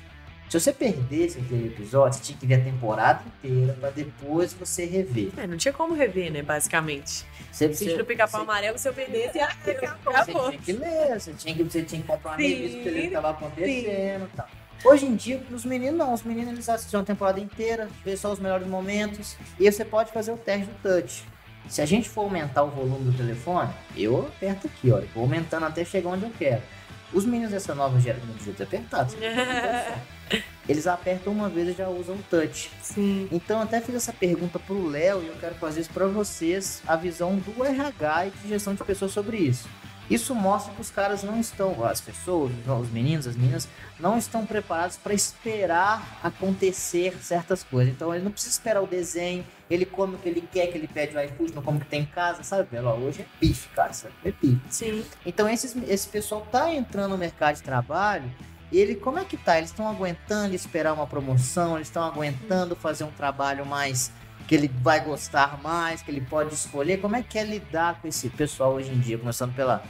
[0.49, 4.85] Se você perdesse aquele episódio, você tinha que ver a temporada inteira para depois você
[4.85, 5.33] rever.
[5.37, 7.27] É, não tinha como rever, né, basicamente.
[7.51, 10.45] Você, se no pica-pau amarelo, se eu perdesse, acabou.
[10.45, 12.97] Você tinha que ler, você tinha que, você tinha que comprar uma revista pra ver
[12.97, 14.49] o que estava acontecendo e tal.
[14.85, 18.33] Hoje em dia, os meninos não, os meninos eles assistem a temporada inteira, vê só
[18.33, 21.25] os melhores momentos, e você pode fazer o teste do touch.
[21.69, 25.67] Se a gente for aumentar o volume do telefone, eu aperto aqui, ó, vou aumentando
[25.67, 26.63] até chegar onde eu quero.
[27.13, 29.15] Os meninos dessa nova geração, não devia ter apertado.
[30.69, 32.71] Eles apertam uma vez e já usam o touch.
[32.83, 33.29] Sim.
[33.33, 36.95] Então até fiz essa pergunta pro Léo e eu quero fazer isso para vocês, a
[36.97, 39.67] visão do RH e de gestão de pessoas sobre isso.
[40.11, 43.69] Isso mostra que os caras não estão, as pessoas, os meninos, as meninas,
[44.01, 47.93] não estão preparados para esperar acontecer certas coisas.
[47.93, 50.89] Então ele não precisa esperar o desenho, ele come o que ele quer, que ele
[50.89, 52.69] pede o iFood, não come o que tem em casa, sabe?
[52.79, 54.15] Ó, hoje é bife, cara, sabe?
[54.25, 54.61] É bife.
[54.71, 55.05] Sim.
[55.27, 58.31] Então esses, esse pessoal tá entrando no mercado de trabalho
[58.73, 59.59] e ele, como é que tá?
[59.59, 64.11] Eles estão aguentando esperar uma promoção, eles estão aguentando fazer um trabalho mais
[64.47, 66.99] que ele vai gostar mais, que ele pode escolher.
[66.99, 69.83] Como é que é lidar com esse pessoal hoje em dia, começando pela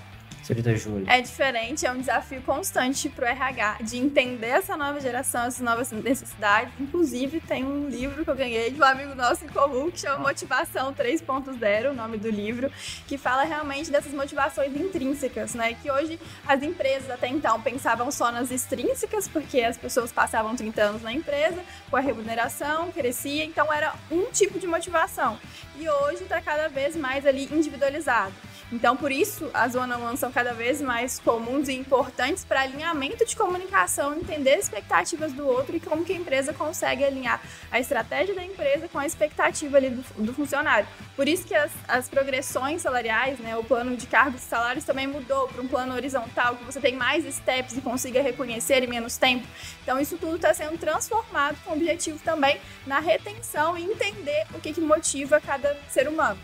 [0.48, 1.04] Senhorita Júlia.
[1.12, 5.60] É diferente, é um desafio constante para o RH de entender essa nova geração, essas
[5.60, 6.72] novas necessidades.
[6.80, 10.20] Inclusive, tem um livro que eu ganhei de um amigo nosso em comum que chama
[10.20, 12.72] Motivação 3.0, o nome do livro,
[13.06, 15.74] que fala realmente dessas motivações intrínsecas, né?
[15.74, 20.82] Que hoje as empresas até então pensavam só nas extrínsecas, porque as pessoas passavam 30
[20.82, 25.38] anos na empresa, com a remuneração, crescia, então era um tipo de motivação.
[25.78, 28.32] E hoje está cada vez mais ali individualizado.
[28.70, 33.34] Então, por isso, as one-on-one são cada vez mais comuns e importantes para alinhamento de
[33.34, 38.34] comunicação, entender as expectativas do outro e como que a empresa consegue alinhar a estratégia
[38.34, 40.86] da empresa com a expectativa ali do, do funcionário.
[41.16, 45.06] Por isso que as, as progressões salariais, né, o plano de cargos e salários também
[45.06, 49.16] mudou para um plano horizontal, que você tem mais steps e consiga reconhecer em menos
[49.16, 49.46] tempo.
[49.82, 54.60] Então, isso tudo está sendo transformado com o objetivo também na retenção e entender o
[54.60, 56.38] que, que motiva cada ser humano.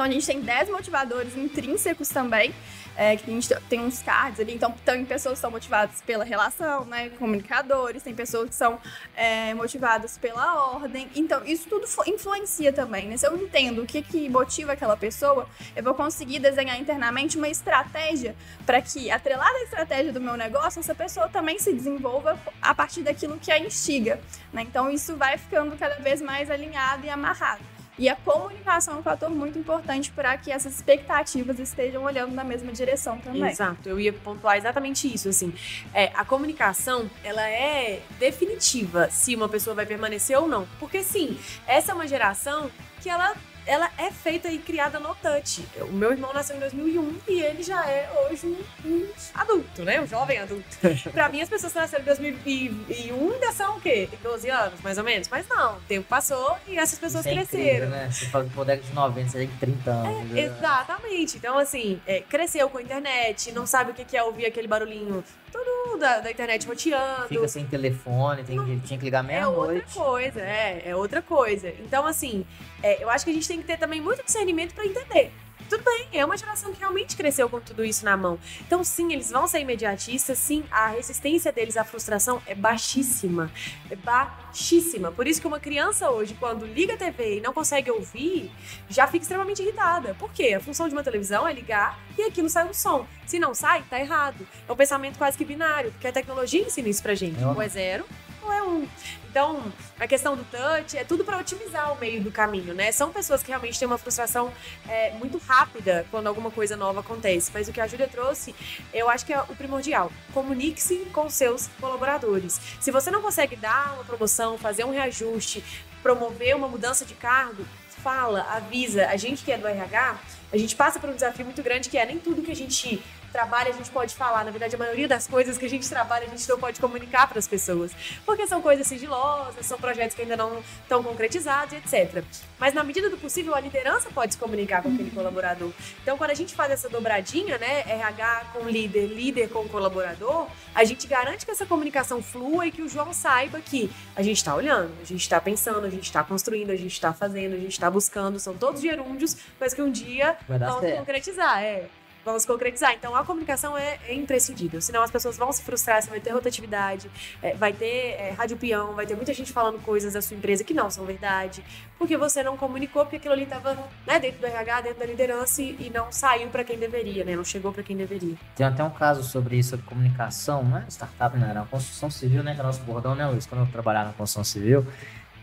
[0.00, 2.54] Então a gente tem 10 motivadores intrínsecos também,
[2.96, 4.54] é, que a gente tem uns cards ali.
[4.54, 7.10] Então tem pessoas que são motivadas pela relação, né?
[7.18, 8.80] Comunicadores, tem pessoas que são
[9.14, 11.06] é, motivadas pela ordem.
[11.14, 13.18] Então isso tudo influencia também, né?
[13.18, 17.50] Se eu entendo o que, que motiva aquela pessoa, eu vou conseguir desenhar internamente uma
[17.50, 18.34] estratégia
[18.64, 23.02] para que, atrelada à estratégia do meu negócio, essa pessoa também se desenvolva a partir
[23.02, 24.18] daquilo que a instiga,
[24.50, 24.62] né?
[24.62, 27.79] Então isso vai ficando cada vez mais alinhado e amarrado.
[28.00, 32.42] E a comunicação é um fator muito importante para que essas expectativas estejam olhando na
[32.42, 33.44] mesma direção também.
[33.44, 35.52] Exato, eu ia pontuar exatamente isso, assim.
[35.92, 40.66] É, a comunicação, ela é definitiva se uma pessoa vai permanecer ou não.
[40.78, 42.70] Porque, sim, essa é uma geração
[43.02, 43.34] que ela
[43.70, 45.64] ela é feita e criada no touch.
[45.82, 50.00] O meu irmão nasceu em 2001 e ele já é hoje um, um adulto, né?
[50.00, 50.66] Um jovem adulto.
[51.14, 54.08] pra mim, as pessoas que nasceram em 2001 ainda são o quê?
[54.24, 55.28] 12 anos, mais ou menos.
[55.28, 57.64] Mas não, o tempo passou e essas pessoas é cresceram.
[57.64, 58.10] Incrível, né?
[58.10, 60.08] Você fala que década de 90, você tem 30 anos.
[60.08, 60.40] É, né?
[60.40, 61.36] Exatamente.
[61.36, 65.22] Então, assim, é, cresceu com a internet, não sabe o que é ouvir aquele barulhinho.
[65.52, 67.28] Tudo do, da, da internet roteando.
[67.28, 69.84] Fica sem telefone, tem, que- tinha que ligar É meia-noite.
[69.86, 71.68] outra coisa, é, é outra coisa.
[71.80, 72.44] Então, assim,
[72.82, 75.32] é, eu acho que a gente tem que ter também muito discernimento pra entender.
[75.70, 78.40] Tudo bem, é uma geração que realmente cresceu com tudo isso na mão.
[78.60, 83.48] Então, sim, eles vão ser imediatistas, sim, a resistência deles à frustração é baixíssima.
[83.88, 85.12] É baixíssima.
[85.12, 88.50] Por isso que uma criança hoje, quando liga a TV e não consegue ouvir,
[88.88, 90.12] já fica extremamente irritada.
[90.14, 90.54] Por quê?
[90.54, 93.06] A função de uma televisão é ligar e aquilo sai um som.
[93.24, 94.44] Se não sai, tá errado.
[94.68, 97.40] É um pensamento quase que binário, porque a tecnologia ensina isso pra gente.
[97.40, 98.04] É Ou é zero,
[98.42, 98.88] ou é um.
[99.30, 102.90] Então, a questão do touch é tudo para otimizar o meio do caminho, né?
[102.90, 104.52] São pessoas que realmente têm uma frustração
[104.88, 107.50] é, muito rápida quando alguma coisa nova acontece.
[107.54, 108.54] Mas o que a Júlia trouxe,
[108.92, 110.10] eu acho que é o primordial.
[110.34, 112.60] Comunique-se com seus colaboradores.
[112.80, 115.62] Se você não consegue dar uma promoção, fazer um reajuste,
[116.02, 117.64] promover uma mudança de cargo,
[118.02, 119.06] fala, avisa.
[119.06, 120.18] A gente que é do RH,
[120.52, 123.02] a gente passa por um desafio muito grande que é nem tudo que a gente
[123.30, 124.44] trabalha a gente pode falar.
[124.44, 127.28] Na verdade, a maioria das coisas que a gente trabalha a gente não pode comunicar
[127.28, 127.92] para as pessoas.
[128.24, 132.24] Porque são coisas sigilosas, são projetos que ainda não estão concretizados, etc.
[132.58, 135.72] Mas na medida do possível, a liderança pode se comunicar com aquele colaborador.
[136.02, 140.84] Então, quando a gente faz essa dobradinha, né, RH com líder, líder com colaborador, a
[140.84, 144.54] gente garante que essa comunicação flua e que o João saiba que a gente está
[144.54, 147.72] olhando, a gente está pensando, a gente está construindo, a gente está fazendo, a gente
[147.72, 150.98] está buscando, são todos gerúndios, mas que um dia vamos certo.
[150.98, 151.86] concretizar, é.
[152.24, 152.94] Vamos concretizar.
[152.94, 154.80] Então a comunicação é, é imprescindível.
[154.80, 157.10] Senão as pessoas vão se frustrar, você vai ter rotatividade,
[157.42, 160.62] é, vai ter é, rádio peão, vai ter muita gente falando coisas da sua empresa
[160.62, 161.64] que não são verdade,
[161.98, 163.74] porque você não comunicou, porque aquilo ali estava
[164.06, 167.36] né, dentro do RH, dentro da liderança e, e não saiu para quem deveria, né?
[167.36, 168.36] Não chegou para quem deveria.
[168.54, 172.42] Tem até um caso sobre isso, sobre comunicação, não é startup, não era construção civil,
[172.42, 172.54] né?
[172.54, 173.46] Que é nosso bordão, né, Luiz?
[173.46, 174.86] Quando eu trabalhava na construção civil,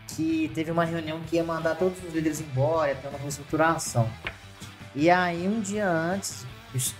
[0.08, 4.08] que teve uma reunião que ia mandar todos os líderes embora, ter uma reestruturação.
[4.94, 6.46] E aí, um dia antes,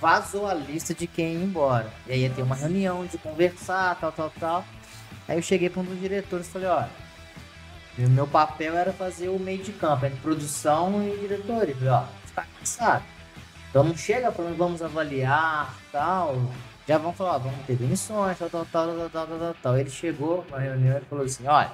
[0.00, 1.92] Vazou a lista de quem ia embora.
[2.06, 4.64] E aí ia ter uma reunião de conversar, tal, tal, tal.
[5.26, 6.90] Aí eu cheguei para um dos diretores e falei, olha,
[7.98, 11.92] o meu papel era fazer o meio de campo, entre produção e diretores E falei,
[11.92, 12.04] ó,
[12.34, 13.04] tá cansado.
[13.68, 16.36] Então não chega para vamos avaliar, tal.
[16.86, 19.90] Já vamos falar, ó, vamos ter demissões, tal, tal, tal, tal, tal, tal, tal, Ele
[19.90, 21.70] chegou na reunião e falou assim, olha,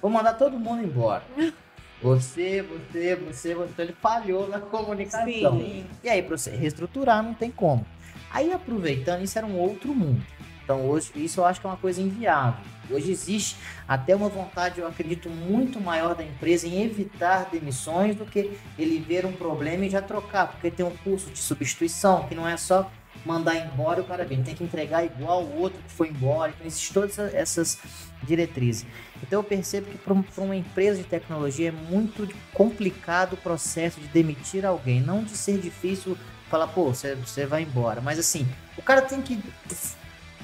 [0.00, 1.22] vou mandar todo mundo embora.
[2.02, 3.70] Você, você, você, você.
[3.70, 5.24] Então ele falhou na comunicação.
[5.60, 5.86] Sim.
[6.02, 7.86] E aí, pra você reestruturar, não tem como.
[8.30, 10.22] Aí, aproveitando, isso era um outro mundo.
[10.64, 12.64] Então, hoje, isso eu acho que é uma coisa inviável.
[12.90, 18.24] Hoje existe até uma vontade, eu acredito, muito maior da empresa em evitar demissões do
[18.24, 22.34] que ele ver um problema e já trocar, porque tem um curso de substituição, que
[22.34, 22.90] não é só
[23.24, 26.50] mandar embora o cara vem, tem que entregar igual o outro que foi embora.
[26.54, 27.78] Então, existem todas essa- essas
[28.22, 28.86] diretrizes.
[29.22, 34.08] Então, eu percebo que para uma empresa de tecnologia é muito complicado o processo de
[34.08, 36.16] demitir alguém, não de ser difícil
[36.50, 38.00] falar, pô, você, você vai embora.
[38.00, 39.42] Mas assim, o cara tem que.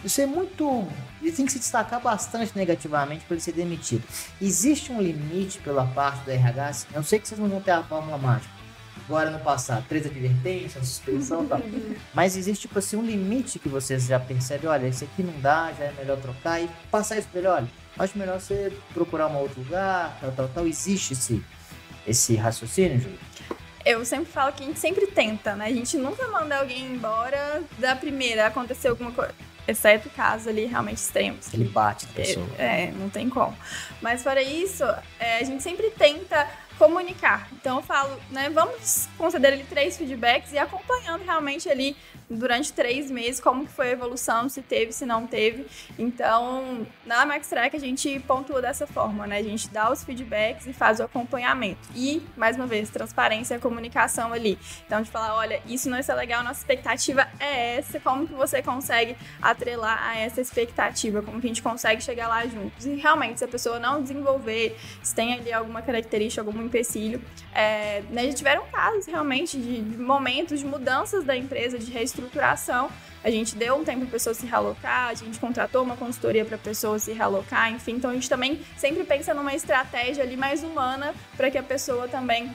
[0.05, 0.87] Isso é muito.
[1.21, 4.05] Ele tem que se destacar bastante negativamente para ele ser demitido.
[4.41, 6.73] Existe um limite pela parte do RH.
[6.95, 8.58] Eu sei que vocês não vão ter a fórmula mágica.
[9.09, 11.63] Agora no passado, três advertências, suspensão e tal.
[12.13, 15.73] Mas existe, tipo assim, um limite que vocês já percebem, olha, esse aqui não dá,
[15.79, 17.69] já é melhor trocar e passar isso pra ele, olha,
[17.99, 20.67] acho melhor você procurar um outro lugar, tal, tal, tal.
[20.67, 21.43] Existe esse,
[22.07, 23.19] esse raciocínio, Júlio?
[23.83, 25.65] Eu sempre falo que a gente sempre tenta, né?
[25.65, 29.33] A gente nunca manda alguém embora da primeira, acontecer alguma coisa.
[29.67, 31.53] Exceto casos ali realmente extremos.
[31.55, 32.47] Ele bate na pessoa.
[32.59, 33.57] É, é, não tem como.
[34.03, 34.85] Mas fora isso,
[35.19, 36.47] é, a gente sempre tenta
[36.79, 37.49] comunicar.
[37.53, 41.97] Então eu falo, né, vamos conceder ali três feedbacks e acompanhando realmente ali
[42.31, 45.67] durante três meses como que foi a evolução, se teve, se não teve.
[45.99, 49.39] Então, na Max Track a gente pontua dessa forma, né?
[49.39, 51.81] A gente dá os feedbacks e faz o acompanhamento.
[51.95, 54.59] E, mais uma vez, transparência e comunicação ali.
[54.87, 58.63] Então, de falar, olha, isso não está legal, nossa expectativa é essa, como que você
[58.63, 62.85] consegue atrelar a essa expectativa, como que a gente consegue chegar lá juntos.
[62.85, 67.21] E realmente, se a pessoa não desenvolver, se tem ali alguma característica, algum empecilho,
[67.55, 72.91] é, né, já tiveram casos realmente de, de momentos de mudanças da empresa, de reestruturação.
[73.25, 76.45] A gente deu um tempo para a pessoa se realocar, a gente contratou uma consultoria
[76.45, 77.93] para a pessoa se realocar, enfim.
[77.93, 82.07] Então a gente também sempre pensa numa estratégia ali mais humana para que a pessoa
[82.07, 82.53] também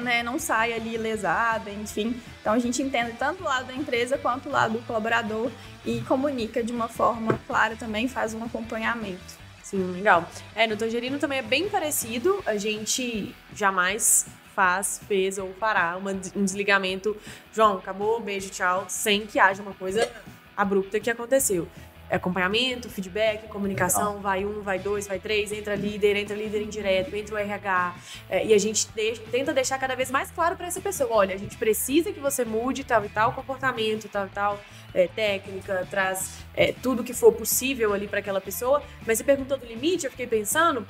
[0.00, 2.20] né, não saia ali lesada, enfim.
[2.40, 5.50] Então a gente entende tanto o lado da empresa quanto o lado do colaborador
[5.84, 9.39] e comunica de uma forma clara também, faz um acompanhamento.
[9.70, 10.28] Sim, legal.
[10.56, 12.42] É, no Tangerino também é bem parecido.
[12.44, 17.16] A gente jamais faz, fez ou fará uma- um desligamento.
[17.52, 20.10] João, acabou, beijo, tchau, sem que haja uma coisa
[20.56, 21.68] abrupta que aconteceu.
[22.10, 24.20] acompanhamento, feedback, comunicação, Legal.
[24.20, 27.94] vai um, vai dois, vai três, entra líder, entra líder indireto, entra o RH,
[28.28, 31.36] é, e a gente de, tenta deixar cada vez mais claro para essa pessoa, olha,
[31.36, 34.60] a gente precisa que você mude tal e tal comportamento, tal e tal
[34.94, 39.56] é, técnica, traz é, tudo que for possível ali para aquela pessoa, mas você perguntou
[39.56, 40.86] do limite, eu fiquei pensando,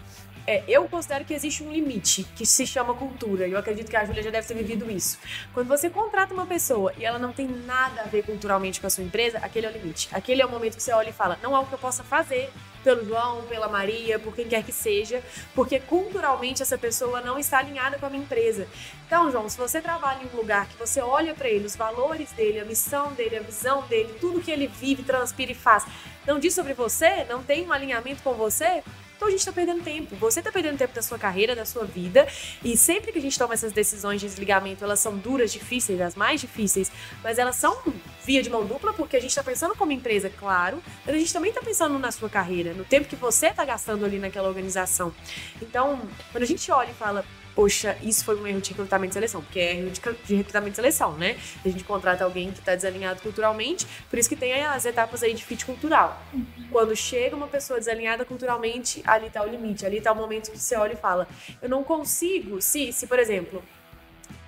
[0.50, 3.46] é, eu considero que existe um limite que se chama cultura.
[3.46, 5.16] E eu acredito que a Júlia já deve ter vivido isso.
[5.54, 8.90] Quando você contrata uma pessoa e ela não tem nada a ver culturalmente com a
[8.90, 10.08] sua empresa, aquele é o limite.
[10.10, 12.02] Aquele é o momento que você olha e fala: não há o que eu possa
[12.02, 12.50] fazer
[12.82, 15.22] pelo João, pela Maria, por quem quer que seja,
[15.54, 18.66] porque culturalmente essa pessoa não está alinhada com a minha empresa.
[19.06, 22.32] Então, João, se você trabalha em um lugar que você olha para ele, os valores
[22.32, 25.84] dele, a missão dele, a visão dele, tudo que ele vive, transpira e faz,
[26.26, 28.82] não diz sobre você, não tem um alinhamento com você,
[29.20, 30.16] então a gente está perdendo tempo.
[30.16, 32.26] Você está perdendo tempo da sua carreira, da sua vida.
[32.64, 36.14] E sempre que a gente toma essas decisões de desligamento, elas são duras, difíceis, as
[36.14, 36.90] mais difíceis,
[37.22, 37.76] mas elas são
[38.24, 41.32] via de mão dupla, porque a gente está pensando como empresa, claro, mas a gente
[41.34, 45.12] também está pensando na sua carreira, no tempo que você está gastando ali naquela organização.
[45.60, 46.00] Então,
[46.32, 47.22] quando a gente olha e fala,
[47.54, 50.76] poxa, isso foi um erro de recrutamento e seleção, porque é erro de, recrutamento e
[50.76, 51.36] seleção, né?
[51.64, 55.34] A gente contrata alguém que está desalinhado culturalmente, por isso que tem as etapas aí
[55.34, 56.20] de fit cultural.
[56.32, 56.44] Uhum.
[56.70, 60.58] Quando chega uma pessoa desalinhada culturalmente, ali está o limite, ali está o momento que
[60.58, 61.28] você olha e fala,
[61.60, 63.62] eu não consigo, se, se por exemplo,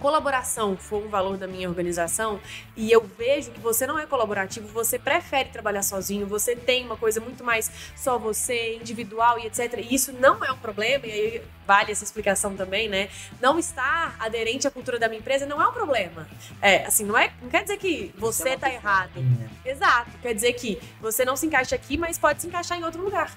[0.03, 2.41] colaboração for um valor da minha organização
[2.77, 6.97] e eu vejo que você não é colaborativo, você prefere trabalhar sozinho, você tem uma
[6.97, 9.79] coisa muito mais só você, individual e etc.
[9.79, 13.09] E isso não é um problema, e aí vale essa explicação também, né?
[13.41, 16.29] Não estar aderente à cultura da minha empresa não é um problema.
[16.61, 19.13] É, assim, não, é, não quer dizer que você é tá errado.
[19.65, 20.11] Exato.
[20.21, 23.31] Quer dizer que você não se encaixa aqui, mas pode se encaixar em outro lugar.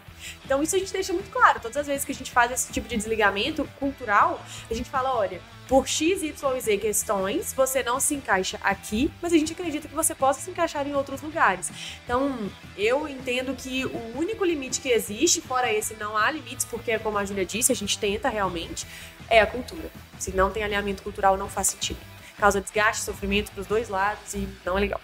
[0.43, 1.59] Então isso a gente deixa muito claro.
[1.59, 5.13] Todas as vezes que a gente faz esse tipo de desligamento cultural, a gente fala,
[5.13, 9.53] olha, por X, Y e Z questões, você não se encaixa aqui, mas a gente
[9.53, 11.71] acredita que você possa se encaixar em outros lugares.
[12.03, 16.97] Então, eu entendo que o único limite que existe, fora esse, não há limites, porque,
[16.99, 18.85] como a Júlia disse, a gente tenta realmente,
[19.29, 19.89] é a cultura.
[20.19, 21.99] Se não tem alinhamento cultural, não faz sentido.
[22.37, 25.01] Causa desgaste, sofrimento para os dois lados e não é legal.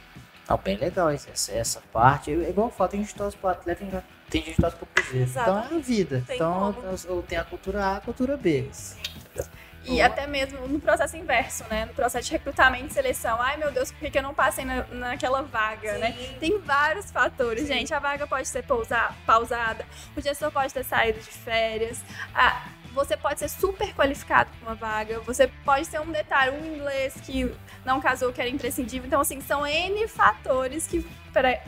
[0.49, 2.31] Não, bem legal essa, essa parte.
[2.31, 5.29] É igual falo, tem gente torce pro atleta, tem gente torce pro cruzeiro.
[5.29, 6.23] Então é a vida.
[6.27, 6.73] Tem então
[7.07, 7.21] como.
[7.23, 8.69] tem a cultura A, a cultura B.
[9.83, 10.05] E uhum.
[10.05, 11.85] até mesmo no processo inverso, né?
[11.85, 13.41] No processo de recrutamento e seleção.
[13.41, 16.11] Ai, meu Deus, por que, eu não passei na, naquela vaga, né?
[16.11, 16.27] Sim.
[16.27, 16.37] né?
[16.39, 17.73] Tem vários fatores, Sim.
[17.73, 17.93] gente.
[17.93, 22.63] A vaga pode ser pausa, pausada, o gestor pode ter saído de férias, a,
[22.93, 27.15] você pode ser super qualificado para uma vaga, você pode ter um detalhe, um inglês
[27.21, 27.51] que
[27.85, 29.07] não casou, que era imprescindível.
[29.07, 31.05] Então, assim, são N fatores que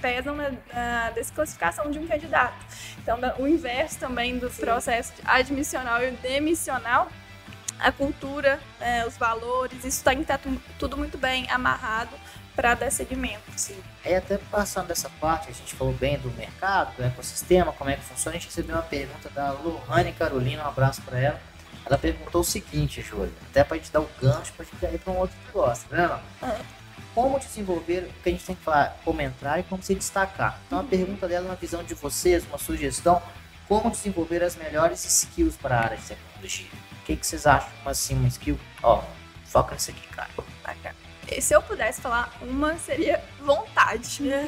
[0.02, 2.58] pesam na, na desclassificação de um candidato.
[3.02, 4.62] Então, o inverso também do Sim.
[4.62, 7.10] processo admissional e demissional
[7.80, 10.40] a cultura, é, os valores, isso tem que estar
[10.78, 12.16] tudo muito bem amarrado
[12.56, 13.42] para dar segmento.
[13.56, 13.78] Sim.
[14.04, 17.96] É até passando dessa parte, a gente falou bem do mercado, do ecossistema, como é
[17.96, 18.38] que funciona.
[18.38, 21.42] A gente recebeu uma pergunta da Lohane Carolina, um abraço para ela.
[21.86, 24.96] Ela perguntou o seguinte, Júlia, até para a gente dar o gancho para a gente
[24.96, 26.20] ir para um outro negócio, né?
[26.42, 26.50] Uhum.
[27.14, 30.60] Como desenvolver, o que a gente tem que falar, como entrar e como se destacar.
[30.66, 30.88] Então, a uhum.
[30.88, 33.22] pergunta dela, na visão de vocês, uma sugestão,
[33.68, 36.33] como desenvolver as melhores skills para a área de tecnologia.
[36.45, 37.69] O que, que vocês acham?
[37.86, 38.60] Assim, uma skill?
[38.82, 39.03] Ó,
[39.45, 40.29] foca nisso aqui, cara.
[40.63, 41.03] Vai, cara
[41.42, 44.32] se eu pudesse falar uma, seria vontade.
[44.32, 44.48] É.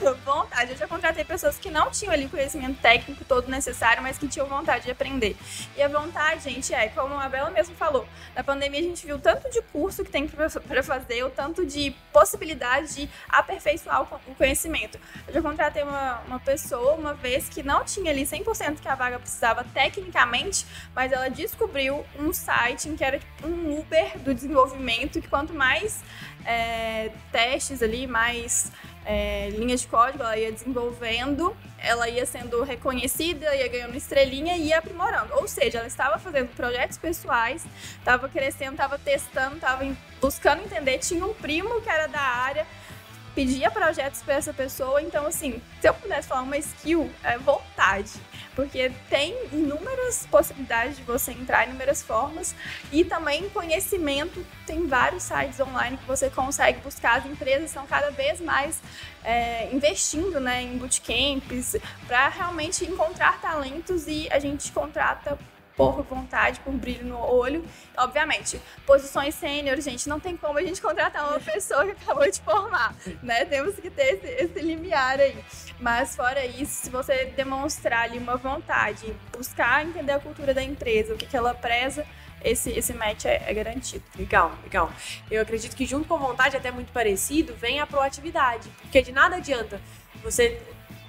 [0.24, 0.72] vontade.
[0.72, 4.28] Eu já contratei pessoas que não tinham ali o conhecimento técnico todo necessário, mas que
[4.28, 5.36] tinham vontade de aprender.
[5.76, 9.18] E a vontade, gente, é, como a Bela mesmo falou, na pandemia a gente viu
[9.18, 14.98] tanto de curso que tem para fazer, o tanto de possibilidade de aperfeiçoar o conhecimento.
[15.26, 18.94] Eu já contratei uma, uma pessoa uma vez que não tinha ali 100% que a
[18.94, 24.34] vaga precisava tecnicamente, mas ela descobriu um site em que era tipo um Uber do
[24.34, 26.00] desenvolvimento, que quanto mais
[26.46, 28.72] é, testes ali, mais
[29.04, 34.68] é, linhas de código, ela ia desenvolvendo, ela ia sendo reconhecida, ia ganhando estrelinha e
[34.68, 35.34] ia aprimorando.
[35.34, 37.64] Ou seja, ela estava fazendo projetos pessoais,
[37.98, 39.84] estava crescendo, estava testando, estava
[40.20, 40.98] buscando entender.
[40.98, 42.66] Tinha um primo que era da área,
[43.34, 45.02] pedia projetos para essa pessoa.
[45.02, 48.12] Então, assim, se eu pudesse falar uma skill, é vontade.
[48.54, 52.54] Porque tem inúmeras possibilidades de você entrar, inúmeras formas.
[52.90, 54.44] E também conhecimento.
[54.66, 57.18] Tem vários sites online que você consegue buscar.
[57.18, 58.80] As empresas estão cada vez mais
[59.24, 65.38] é, investindo né, em bootcamps para realmente encontrar talentos e a gente contrata
[65.76, 67.64] por vontade, por brilho no olho.
[67.96, 72.40] Obviamente, posições sênior, gente, não tem como a gente contratar uma pessoa que acabou de
[72.40, 73.44] formar, né?
[73.44, 75.36] Temos que ter esse, esse limiar aí.
[75.80, 81.14] Mas fora isso, se você demonstrar ali uma vontade, buscar entender a cultura da empresa,
[81.14, 82.06] o que, que ela preza,
[82.44, 84.04] esse, esse match é, é, garantido.
[84.16, 84.92] Legal, legal.
[85.30, 88.68] Eu acredito que junto com vontade, até muito parecido, vem a proatividade.
[88.80, 89.80] Porque de nada adianta
[90.22, 90.60] você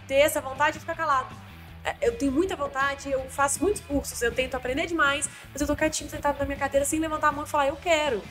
[0.07, 1.42] ter essa vontade de ficar calado.
[2.01, 5.75] Eu tenho muita vontade, eu faço muitos cursos, eu tento aprender demais, mas eu tô
[5.75, 8.21] quietinho sentado na minha cadeira sem levantar a mão e falar, eu quero.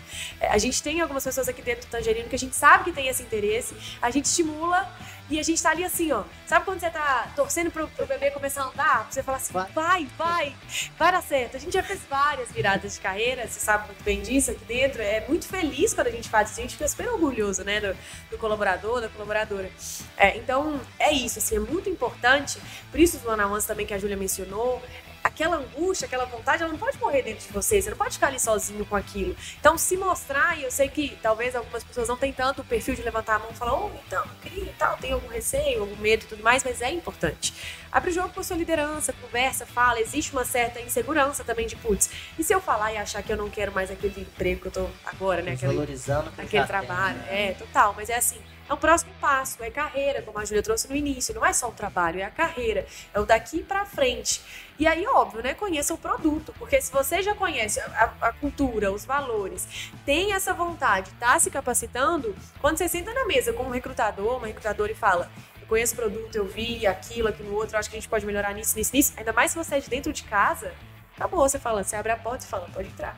[0.40, 2.92] É, a gente tem algumas pessoas aqui dentro do Tangerino que a gente sabe que
[2.92, 4.90] tem esse interesse, a gente estimula
[5.32, 6.24] e a gente tá ali assim, ó.
[6.46, 9.08] Sabe quando você tá torcendo pro, pro bebê começar a andar?
[9.10, 10.54] Você fala assim, vai, vai,
[10.98, 11.56] vai dar certo.
[11.56, 15.00] A gente já fez várias viradas de carreira, você sabe muito bem disso aqui dentro.
[15.00, 16.60] É muito feliz quando a gente faz isso.
[16.60, 17.96] A gente fica super orgulhoso, né, do,
[18.30, 19.70] do colaborador, da colaboradora.
[20.18, 22.60] É, então, é isso, assim, é muito importante.
[22.90, 24.82] Por isso os one-on-ones também que a Júlia mencionou,
[25.22, 28.28] aquela angústia, aquela vontade, ela não pode morrer dentro de você, você não pode ficar
[28.28, 29.36] ali sozinho com aquilo.
[29.60, 32.94] Então, se mostrar, e eu sei que talvez algumas pessoas não tenham tanto o perfil
[32.94, 35.96] de levantar a mão e falar, oh, então, queria e tal, tem algum receio, algum
[35.96, 37.54] medo e tudo mais, mas é importante.
[37.90, 41.76] Abre o jogo com a sua liderança, conversa, fala, existe uma certa insegurança também de,
[41.76, 44.66] putz, e se eu falar e achar que eu não quero mais aquele emprego que
[44.68, 45.52] eu tô agora, né?
[45.52, 47.18] Aquele, Valorizando aquele trabalho.
[47.20, 47.50] Tem, né?
[47.50, 50.88] É, total, mas é assim, é o próximo passo, é carreira, como a Júlia trouxe
[50.88, 51.34] no início.
[51.34, 52.86] Não é só o trabalho, é a carreira.
[53.12, 54.40] É o daqui para frente.
[54.82, 55.54] E aí, óbvio, né?
[55.54, 56.52] Conheça o produto.
[56.58, 61.52] Porque se você já conhece a, a cultura, os valores, tem essa vontade, tá se
[61.52, 65.30] capacitando, quando você senta na mesa com um recrutador, uma recrutadora e fala.
[65.60, 68.52] Eu conheço o produto, eu vi aquilo, aquilo outro, acho que a gente pode melhorar
[68.54, 69.12] nisso, nisso, nisso.
[69.16, 70.72] Ainda mais se você é de dentro de casa,
[71.14, 71.48] acabou.
[71.48, 73.16] Você fala, você abre a porta e fala, pode entrar.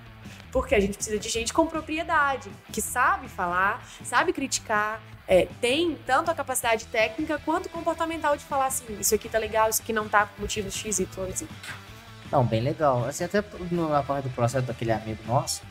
[0.55, 5.99] Porque a gente precisa de gente com propriedade, que sabe falar, sabe criticar, é, tem
[6.07, 9.93] tanto a capacidade técnica quanto comportamental de falar assim, isso aqui tá legal, isso aqui
[9.93, 11.49] não tá por motivo X, Y, Z.
[12.31, 13.05] Não, bem legal.
[13.05, 13.43] Assim, até
[13.73, 15.63] na parte do processo daquele amigo nosso,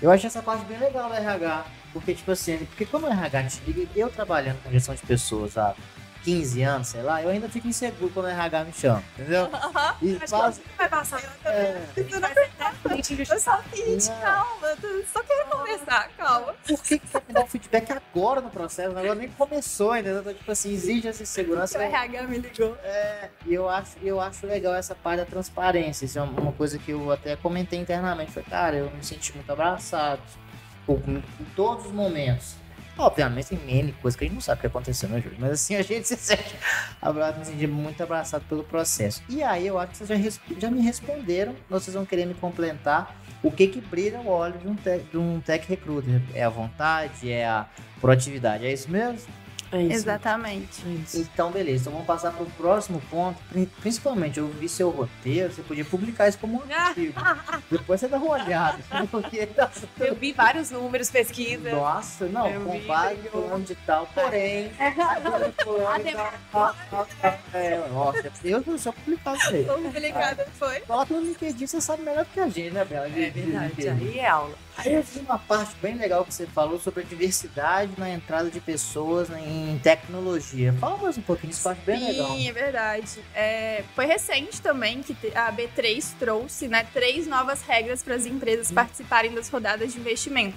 [0.00, 1.66] eu achei essa parte bem legal do RH.
[1.92, 5.58] Porque, tipo assim, porque como o RH te liga, eu trabalhando com gestão de pessoas
[5.58, 5.74] há
[6.22, 9.50] 15 anos, sei lá, eu ainda fico inseguro quando o RH me chama, entendeu?
[9.52, 9.96] Aham.
[10.00, 10.58] E Acho faz...
[10.58, 11.20] que vai passar.
[11.44, 11.82] É.
[11.96, 12.28] Isso não
[13.28, 16.54] eu só fiz, calma, eu só quero conversar, calma.
[16.66, 18.90] Por que, que quer me dar feedback agora no processo?
[18.90, 21.78] O negócio nem começou ainda, então, tipo assim, exige essa segurança.
[21.78, 22.76] O RH me ligou.
[22.82, 26.04] É, e eu acho, eu acho legal essa parte da transparência.
[26.04, 28.32] Isso é uma coisa que eu até comentei internamente.
[28.32, 30.20] Falei, cara, eu me senti muito abraçado
[30.88, 32.56] em todos os momentos
[32.96, 35.38] Obviamente tem N coisas que a gente não sabe o que aconteceu, né, Júlio?
[35.40, 36.56] Mas assim, a gente se sente
[37.00, 39.22] abraçado, me senti muito abraçado pelo processo.
[39.28, 43.16] E aí eu acho que vocês já, já me responderam, vocês vão querer me complementar
[43.42, 46.22] o que que brilha o olho de um, tech, de um tech recruiter.
[46.34, 47.66] É a vontade, é a
[48.00, 49.26] proatividade, é isso mesmo?
[49.72, 49.94] É isso.
[49.94, 50.82] Exatamente.
[51.02, 51.18] Isso.
[51.18, 51.82] Então, beleza.
[51.82, 53.38] Então, vamos passar para o próximo ponto.
[53.80, 55.52] Principalmente, eu vi seu roteiro.
[55.52, 57.14] Você podia publicar isso como um artigo.
[57.70, 58.78] Depois você dá uma olhada.
[59.10, 59.46] Porque...
[59.46, 61.72] Tá eu vi vários números, pesquisas.
[61.72, 62.46] Nossa, não.
[62.48, 64.06] Eu com base, fulano de tal.
[64.14, 64.70] Porém...
[67.54, 69.64] é, nossa, eu não sou publicado isso aí.
[69.64, 70.80] Publicado foi.
[70.80, 73.06] Coloca no LinkedIn, você sabe melhor que a gente, né, Bela?
[73.06, 73.88] É verdade.
[73.88, 74.54] Aí é aula.
[74.76, 78.50] Aí eu vi uma parte bem legal que você falou sobre a diversidade na entrada
[78.50, 80.72] de pessoas em tecnologia.
[80.74, 82.36] Fala mais um pouquinho, isso eu acho bem Sim, legal.
[82.36, 83.20] Sim, é verdade.
[83.34, 88.70] É, foi recente também que a B3 trouxe né, três novas regras para as empresas
[88.70, 88.74] hum.
[88.74, 90.56] participarem das rodadas de investimento.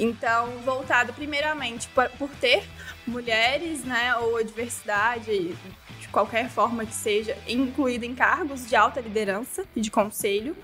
[0.00, 2.64] Então, voltado primeiramente por, por ter
[3.06, 5.54] mulheres, né, ou a diversidade
[6.00, 10.54] de qualquer forma que seja, incluída em cargos de alta liderança e de conselho.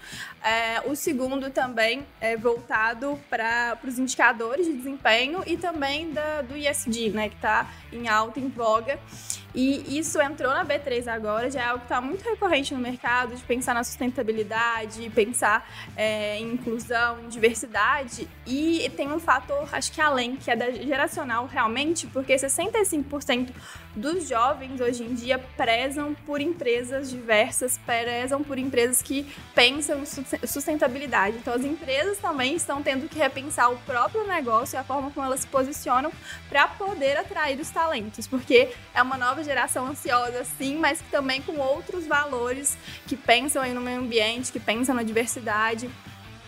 [0.45, 6.57] É, o segundo também é voltado para os indicadores de desempenho e também da, do
[6.57, 9.01] ISD, né, que está em alta, em voga.
[9.55, 13.35] E isso entrou na B3 agora, já é algo que está muito recorrente no mercado,
[13.35, 18.29] de pensar na sustentabilidade, pensar é, em inclusão, em diversidade.
[18.47, 23.51] E tem um fator, acho que além, que é da geracional realmente, porque 65%
[23.97, 30.47] dos jovens hoje em dia prezam por empresas diversas, prezam por empresas que pensam em
[30.47, 31.37] sustentabilidade.
[31.39, 35.27] Então as empresas também estão tendo que repensar o próprio negócio e a forma como
[35.27, 36.13] elas se posicionam
[36.49, 41.41] para poder atrair os talentos, porque é uma nova geração ansiosa sim, mas que também
[41.43, 42.76] com outros valores
[43.07, 45.91] que pensam aí no meio ambiente, que pensam na diversidade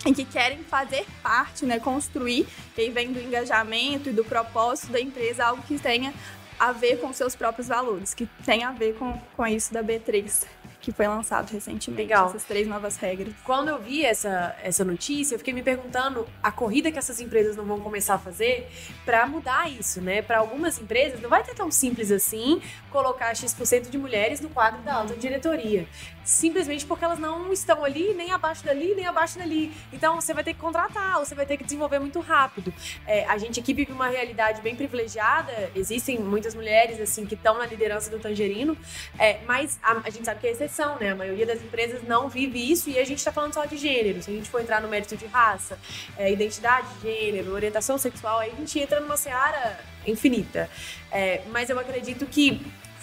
[0.06, 4.92] e que querem fazer parte, né, construir, e aí vem do engajamento e do propósito
[4.92, 6.14] da empresa algo que tenha
[6.58, 10.46] a ver com seus próprios valores, que tem a ver com, com isso da B3
[10.90, 12.02] que foi lançado recentemente.
[12.02, 12.28] Legal.
[12.28, 13.34] Essas três novas regras.
[13.44, 17.56] Quando eu vi essa, essa notícia, eu fiquei me perguntando a corrida que essas empresas
[17.56, 18.68] não vão começar a fazer
[19.04, 20.22] para mudar isso, né?
[20.22, 22.60] Para algumas empresas não vai ter tão simples assim
[22.90, 25.86] colocar X% de mulheres no quadro da alta diretoria
[26.24, 29.72] simplesmente porque elas não estão ali, nem abaixo dali, nem abaixo dali.
[29.92, 32.72] Então você vai ter que contratar, você vai ter que desenvolver muito rápido.
[33.06, 37.58] É, a gente aqui vive uma realidade bem privilegiada, existem muitas mulheres assim que estão
[37.58, 38.76] na liderança do Tangerino,
[39.18, 41.10] é, mas a, a, gente sabe que é exceção, né?
[41.10, 44.22] A maioria das empresas não vive isso e a gente está falando só de gênero.
[44.22, 45.78] Se a gente for entrar no mérito de raça,
[46.16, 50.68] é, identidade de gênero, orientação sexual, aí a gente entra numa seara infinita.
[51.10, 52.60] É, mas eu acredito que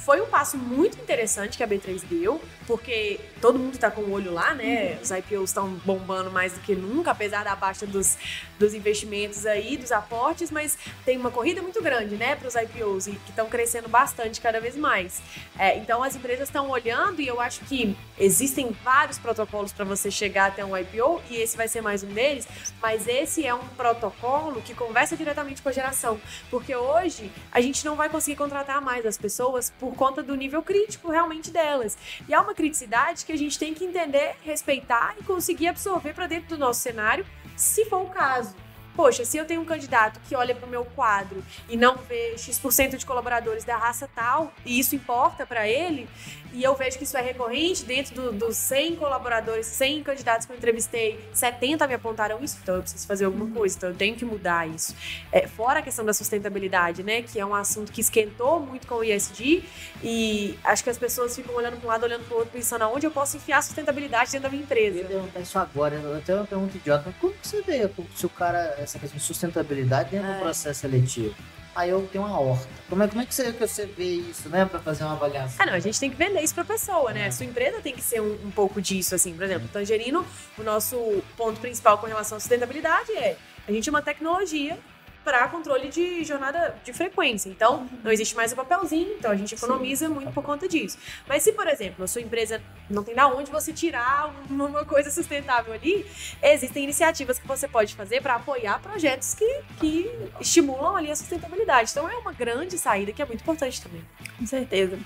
[0.07, 4.11] foi um passo muito interessante que a B3 deu, porque todo mundo está com o
[4.13, 4.93] olho lá, né?
[4.93, 5.01] Uhum.
[5.01, 8.17] Os IPOs estão bombando mais do que nunca, apesar da baixa dos,
[8.57, 13.07] dos investimentos aí, dos aportes, mas tem uma corrida muito grande, né, para os IPOs
[13.07, 15.21] e que estão crescendo bastante cada vez mais.
[15.59, 20.09] É, então as empresas estão olhando e eu acho que existem vários protocolos para você
[20.09, 22.47] chegar até um IPO e esse vai ser mais um deles,
[22.81, 26.17] mas esse é um protocolo que conversa diretamente com a geração,
[26.49, 30.61] porque hoje a gente não vai conseguir contratar mais as pessoas por conta do nível
[30.61, 31.97] crítico realmente delas.
[32.29, 36.27] E há uma criticidade que a gente tem que entender, respeitar e conseguir absorver para
[36.27, 37.25] dentro do nosso cenário,
[37.57, 38.55] se for o caso.
[38.95, 42.35] Poxa, se eu tenho um candidato que olha para o meu quadro e não vê
[42.35, 46.09] X% de colaboradores da raça tal, e isso importa para ele,
[46.57, 50.51] e eu vejo que isso é recorrente, dentro dos do 100 colaboradores, 100 candidatos que
[50.51, 54.15] eu entrevistei, 70 me apontaram isso, então eu preciso fazer alguma coisa, então eu tenho
[54.15, 54.95] que mudar isso.
[55.31, 58.95] É, fora a questão da sustentabilidade, né, que é um assunto que esquentou muito com
[58.95, 59.63] o ISD,
[60.03, 62.81] e acho que as pessoas ficam olhando para um lado, olhando para o outro, pensando
[62.81, 64.97] aonde eu posso enfiar a sustentabilidade dentro da minha empresa.
[64.97, 68.25] Eu ia perguntar isso agora, eu tenho uma pergunta idiota, mas como você vê se
[68.25, 70.33] o cara, essa questão de sustentabilidade dentro é.
[70.33, 71.35] do processo seletivo?
[71.77, 72.67] Aí eu tenho uma horta.
[72.89, 75.57] Como é, como é que, você, que você vê isso, né, para fazer uma avaliação?
[75.59, 77.27] Ah, não, a gente tem que vender isso para pessoa, né?
[77.27, 77.31] É.
[77.31, 79.33] Sua empresa tem que ser um, um, pouco disso, assim.
[79.35, 80.25] Por exemplo, Tangerino,
[80.57, 84.79] o nosso ponto principal com relação à sustentabilidade é a gente é uma tecnologia
[85.27, 87.49] para controle de jornada de frequência.
[87.49, 90.13] Então, não existe mais o papelzinho, então a gente economiza Sim.
[90.13, 90.97] muito por conta disso.
[91.27, 95.11] Mas se, por exemplo, a sua empresa não tem da onde você tirar uma coisa
[95.11, 96.05] sustentável ali,
[96.41, 100.09] existem iniciativas que você pode fazer para apoiar projetos que, que
[100.39, 101.91] estimulam ali a sustentabilidade.
[101.91, 104.01] Então, é uma grande saída que é muito importante também.
[104.39, 104.97] Com certeza.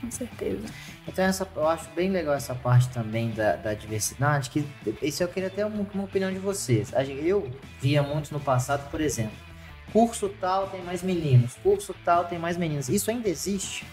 [0.00, 0.66] Com certeza.
[1.06, 4.66] Então, essa, eu acho bem legal essa parte também da, da diversidade, que
[5.00, 6.90] isso eu queria ter uma, uma opinião de vocês.
[7.22, 7.48] Eu
[7.80, 9.49] via muito no passado, por exemplo,
[9.92, 12.88] curso tal tem mais meninos, curso tal tem mais meninas.
[12.88, 13.84] Isso ainda existe?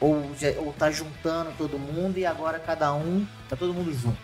[0.00, 0.22] Ou,
[0.58, 4.18] ou tá juntando todo mundo e agora cada um, tá todo mundo junto?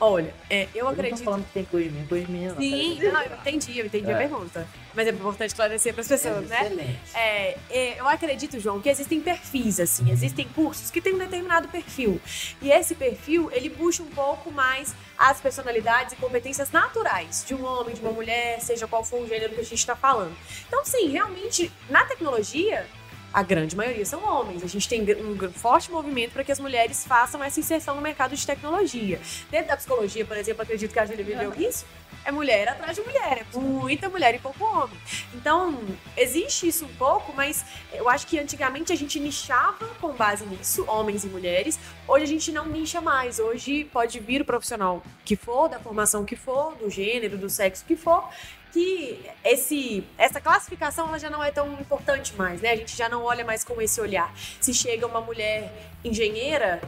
[0.00, 1.12] Olha, é, eu, eu acredito.
[1.12, 2.48] Não tô falando que tem de mim.
[2.58, 4.14] Sim, não, eu entendi, eu entendi é.
[4.14, 4.68] a pergunta.
[4.94, 7.00] Mas é importante esclarecer para as pessoas, é, né?
[7.14, 11.68] É, é, eu acredito, João, que existem perfis, assim, existem cursos que têm um determinado
[11.68, 12.20] perfil.
[12.62, 17.64] E esse perfil, ele puxa um pouco mais as personalidades e competências naturais de um
[17.64, 20.36] homem, de uma mulher, seja qual for o gênero que a gente está falando.
[20.66, 22.86] Então, sim, realmente, na tecnologia,
[23.34, 24.62] a grande maioria são homens.
[24.62, 28.36] A gente tem um forte movimento para que as mulheres façam essa inserção no mercado
[28.36, 29.20] de tecnologia.
[29.50, 31.84] Dentro da psicologia, por exemplo, acredito que a Júlia viveu isso.
[32.24, 34.96] É mulher atrás de mulher, é muita mulher e pouco homem.
[35.34, 35.78] Então,
[36.16, 40.84] existe isso um pouco, mas eu acho que antigamente a gente nichava com base nisso,
[40.86, 41.78] homens e mulheres.
[42.06, 43.40] Hoje a gente não nicha mais.
[43.40, 47.84] Hoje pode vir o profissional que for, da formação que for, do gênero, do sexo
[47.84, 48.30] que for,
[48.74, 52.72] que esse, essa classificação ela já não é tão importante mais, né?
[52.72, 54.34] A gente já não olha mais com esse olhar.
[54.60, 55.72] Se chega uma mulher
[56.04, 56.80] engenheira,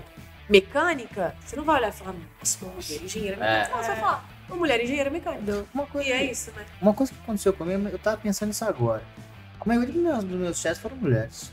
[0.48, 3.68] mecânica, você não vai olhar e falar, nossa, uma mulher engenheira mecânica.
[3.68, 3.70] É.
[3.70, 5.66] Não, você vai falar, uma mulher engenheira mecânica.
[5.72, 6.66] Uma coisa, e é isso, né?
[6.82, 9.04] Uma coisa que aconteceu comigo, eu tava pensando nisso agora.
[9.60, 11.52] A maioria dos meus, dos meus chefes foram mulheres.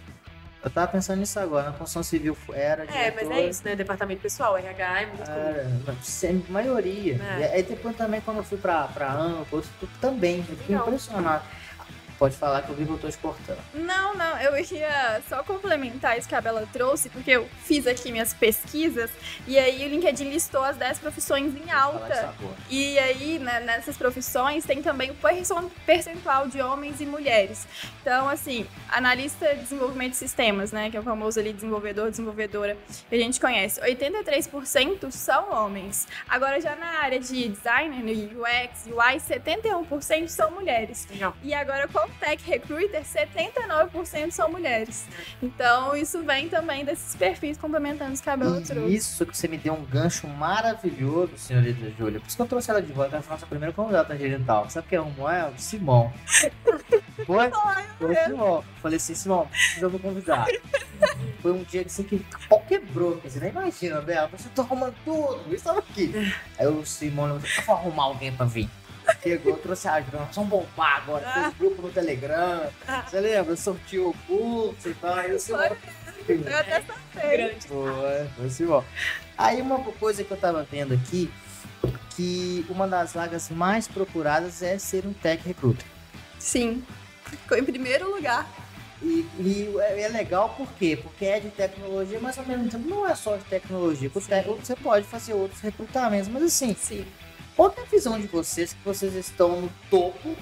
[0.63, 2.85] Eu tava pensando nisso agora, na construção civil era.
[2.85, 3.75] É, mas é isso, né?
[3.75, 7.19] Departamento pessoal, RH é muito é, Sempre, maioria.
[7.21, 7.39] É.
[7.39, 9.61] E aí depois também, quando eu fui pra, pra Amplo,
[9.99, 11.43] também, eu fiquei impressionado.
[12.17, 13.59] Pode falar que eu vi que eu tô exportando.
[13.73, 18.11] Não, não, eu ia só complementar isso que a Bela trouxe, porque eu fiz aqui
[18.11, 19.09] minhas pesquisas
[19.47, 22.33] e aí o LinkedIn listou as 10 profissões em alta.
[22.69, 25.15] E aí, né, nessas profissões, tem também o
[25.85, 27.67] percentual de homens e mulheres.
[28.01, 32.77] Então, assim, analista de desenvolvimento de sistemas, né, que é o famoso ali desenvolvedor, desenvolvedora,
[33.09, 36.07] que a gente conhece, 83% são homens.
[36.27, 41.07] Agora, já na área de designer, no UX, UI, 71% são mulheres.
[41.09, 41.35] Legal.
[41.43, 45.07] E agora, com Tech Recruiter, 79% são mulheres.
[45.41, 48.69] Então, isso vem também desses perfis complementando os cabelos.
[48.69, 52.19] Isso que você me deu um gancho maravilhoso, senhorita Júlia.
[52.19, 54.69] Por isso que eu trouxe ela de volta, ela foi nossa primeira convidada tangerital.
[54.69, 55.51] Sabe quem arrumou ela?
[55.51, 56.13] O Simão.
[57.25, 57.51] Foi?
[57.97, 58.63] Foi o Simão.
[58.81, 60.45] Falei assim, Simão, precisamos convidar.
[61.41, 63.19] Foi um dia assim, que o pau quebrou.
[63.23, 64.27] Você nem imagina, Bela.
[64.27, 65.39] Você tá arrumando tudo.
[65.47, 66.11] Eu estava aqui.
[66.57, 68.69] Aí o Simão, eu vou arrumar alguém pra vir.
[69.21, 72.69] Chegou, trouxe a ajuda, vamos bombar agora, fez grupo no Telegram.
[73.07, 73.55] Você lembra?
[73.55, 75.25] Sortiu o curso e tal.
[75.29, 75.77] O Simão.
[76.27, 77.55] Eu até sabia.
[77.67, 78.83] Foi, foi Simão.
[79.37, 81.31] Aí uma coisa que eu tava vendo aqui,
[82.15, 85.85] que uma das vagas mais procuradas é ser um tech recruiter.
[86.39, 86.83] Sim,
[87.25, 88.47] ficou em primeiro lugar.
[89.01, 90.97] E, e, é legal por quê?
[91.01, 94.09] Porque é de tecnologia, mas ao mesmo tempo não é só de tecnologia.
[94.09, 97.05] Você pode fazer outros recrutamentos, mas assim, Sim.
[97.55, 100.35] Qual é a visão de vocês que vocês estão no topo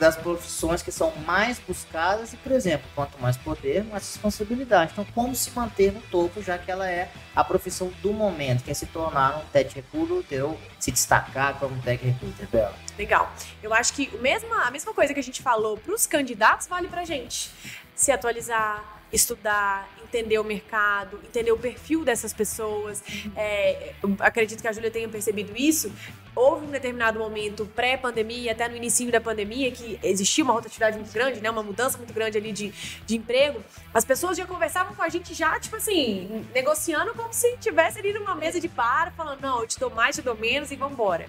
[0.00, 4.92] das profissões que são mais buscadas e, por exemplo, quanto mais poder, mais responsabilidade.
[4.92, 8.70] Então, como se manter no topo, já que ela é a profissão do momento, que
[8.70, 12.74] é se tornar um tech recruiter ou se destacar como tech recruiter dela.
[12.98, 13.30] Legal.
[13.62, 16.66] Eu acho que o mesmo, a mesma coisa que a gente falou para os candidatos
[16.66, 17.50] vale para gente.
[17.94, 23.02] Se atualizar, estudar, entender o mercado, entender o perfil dessas pessoas.
[23.36, 25.92] É, acredito que a Júlia tenha percebido isso.
[26.34, 31.12] Houve um determinado momento pré-pandemia, até no início da pandemia, que existia uma rotatividade muito
[31.12, 32.72] grande, né, uma mudança muito grande ali de,
[33.06, 33.62] de emprego.
[33.92, 38.12] As pessoas já conversavam com a gente já, tipo assim, negociando como se tivesse ali
[38.12, 41.28] numa mesa de bar, falando, não, eu te dou mais, te dou menos e vambora.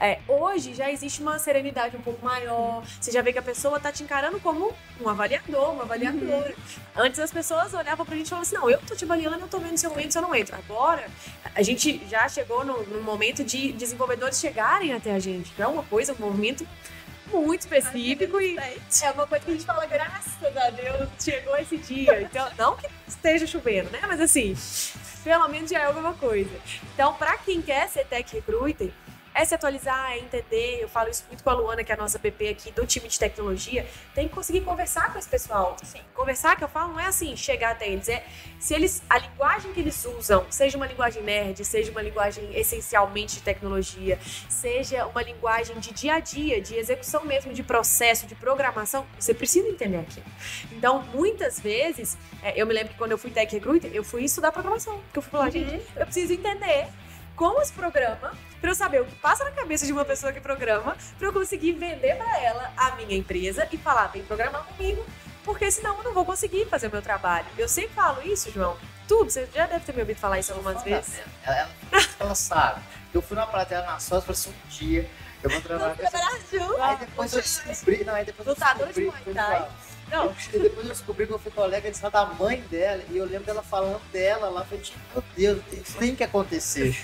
[0.00, 2.82] É, hoje já existe uma serenidade um pouco maior.
[3.00, 6.50] Você já vê que a pessoa tá te encarando como um avaliador, uma avaliadora.
[6.50, 7.04] Uhum.
[7.04, 9.48] Antes as pessoas olhavam pra gente e falavam assim, não, eu tô te avaliando, eu
[9.48, 10.56] tô vendo se eu entro, se eu não entro.
[10.56, 11.06] Agora,
[11.54, 15.66] a gente já chegou no, no momento de desenvolvedores chegarem até a gente, que é
[15.66, 16.66] uma coisa, um movimento
[17.30, 21.76] muito específico e é uma coisa que a gente fala, graças a Deus, chegou esse
[21.76, 22.22] dia.
[22.22, 24.00] Então, não que esteja chovendo, né?
[24.06, 24.56] Mas assim,
[25.22, 26.50] pelo menos já é alguma coisa.
[26.94, 28.90] Então, para quem quer ser tech recruiter,
[29.38, 30.82] é se atualizar, é entender.
[30.82, 33.08] Eu falo isso muito com a Luana, que é a nossa PP aqui do time
[33.08, 33.86] de tecnologia.
[34.14, 35.76] Tem que conseguir conversar com esse pessoal.
[35.84, 36.00] Sim.
[36.12, 38.08] Conversar, que eu falo, não é assim, chegar até eles.
[38.08, 38.24] É
[38.58, 43.36] se eles, a linguagem que eles usam, seja uma linguagem nerd, seja uma linguagem essencialmente
[43.36, 44.18] de tecnologia,
[44.48, 49.32] seja uma linguagem de dia a dia, de execução mesmo, de processo, de programação, você
[49.32, 50.26] precisa entender aquilo.
[50.72, 54.24] Então, muitas vezes, é, eu me lembro que quando eu fui tech recruiter, eu fui
[54.24, 54.98] estudar programação.
[55.02, 55.50] Porque eu fui falar, uhum.
[55.52, 56.88] gente, eu preciso entender
[57.36, 60.40] como se programa, para eu saber o que passa na cabeça de uma pessoa que
[60.40, 65.04] programa, para eu conseguir vender para ela a minha empresa e falar, vem programar comigo,
[65.44, 67.46] porque senão eu não vou conseguir fazer o meu trabalho.
[67.56, 68.76] Eu sempre falo isso, João.
[69.06, 71.20] Tudo, você já deve ter me ouvido falar isso algumas vezes.
[71.42, 72.82] Ela, ela, ela sabe.
[73.14, 75.10] Eu fui na plateia na sócia e falei assim, um dia
[75.42, 76.84] eu vou trabalhar com essa...
[76.84, 79.68] Aí depois eu descobri, não, aí depois Lutador eu descobri, de Muay
[80.10, 80.34] Não.
[80.52, 83.44] E depois eu descobri que eu fui colega de da mãe dela, e eu lembro
[83.44, 84.84] dela falando dela lá, eu falei,
[85.14, 86.98] meu Deus, isso tem que acontecer.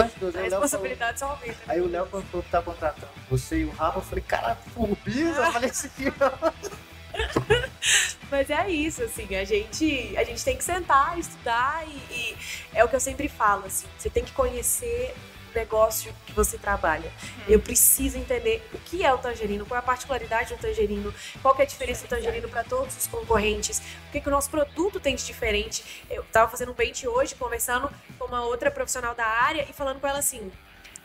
[0.00, 1.58] A responsabilidade só aumenta.
[1.66, 5.36] Aí o Léo contou que tá contratando você e o Rafa, eu falei, cara, turbina,
[5.36, 5.90] eu falei assim,
[8.30, 12.36] Mas é isso, assim, a gente, a gente tem que sentar, estudar e, e
[12.74, 15.14] é o que eu sempre falo, assim, você tem que conhecer
[15.54, 17.10] negócio que você trabalha.
[17.22, 17.44] Uhum.
[17.48, 21.54] Eu preciso entender o que é o tangerino, qual é a particularidade do tangerino, qual
[21.58, 25.00] é a diferença do tangerino para todos os concorrentes, o que, que o nosso produto
[25.00, 26.04] tem de diferente.
[26.10, 30.00] Eu estava fazendo um pente hoje, conversando com uma outra profissional da área e falando
[30.00, 30.50] com ela assim.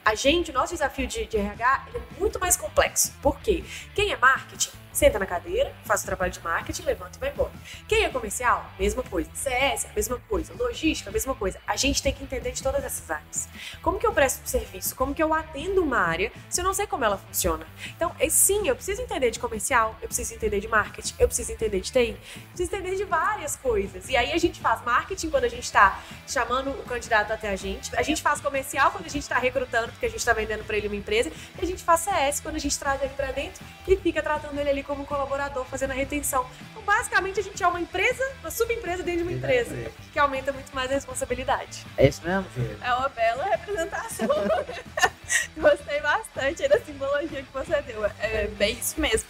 [0.06, 3.14] A gente, o nosso desafio de, de RH é muito mais complexo.
[3.22, 3.64] Por quê?
[3.96, 7.52] Quem é marketing senta na cadeira, faz o trabalho de marketing, levanta e vai embora.
[7.88, 8.72] Quem é comercial?
[8.80, 9.30] Mesma coisa.
[9.34, 10.54] CS, mesma coisa.
[10.54, 11.60] Logística, mesma coisa.
[11.68, 13.50] A gente tem que entender de todas essas áreas.
[13.82, 14.96] Como que eu presto um serviço?
[14.96, 17.66] Como que eu atendo uma área se eu não sei como ela funciona?
[17.96, 21.52] Então, é, sim, eu preciso entender de comercial, eu preciso entender de marketing, eu preciso
[21.52, 24.10] entender de TI, eu preciso entender de várias coisas.
[24.10, 27.56] E aí a gente faz marketing quando a gente está chamando o candidato até a
[27.56, 30.64] gente, a gente faz comercial quando a gente está recrutando porque a gente está vendendo
[30.64, 33.32] para ele uma empresa, e a gente faz CS quando a gente traz ele para
[33.32, 36.46] dentro e fica tratando ele ali como colaborador, fazendo a retenção.
[36.72, 39.76] Então, basicamente, a gente é uma empresa, uma subempresa dentro de uma empresa,
[40.12, 41.86] que aumenta muito mais a responsabilidade.
[41.98, 42.46] É isso mesmo?
[42.82, 44.28] É uma bela representação.
[45.58, 48.06] Gostei bastante da simbologia que você deu.
[48.20, 49.28] É bem isso mesmo.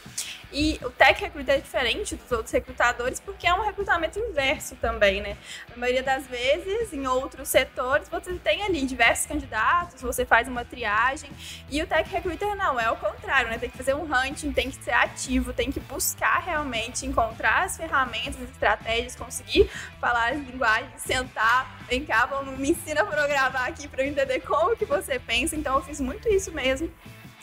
[0.53, 5.19] E o Tech Recruiter é diferente dos outros recrutadores porque é um recrutamento inverso também,
[5.19, 5.35] né?
[5.71, 10.63] Na maioria das vezes, em outros setores, você tem ali diversos candidatos, você faz uma
[10.63, 11.31] triagem.
[11.71, 13.57] E o Tech Recruiter não, é o contrário, né?
[13.57, 17.75] Tem que fazer um hunting, tem que ser ativo, tem que buscar realmente encontrar as
[17.75, 19.67] ferramentas, as estratégias, conseguir
[19.99, 24.39] falar as linguagens, sentar, vem cá, vamos, me ensina a programar aqui para eu entender
[24.41, 25.55] como que você pensa.
[25.55, 26.91] Então eu fiz muito isso mesmo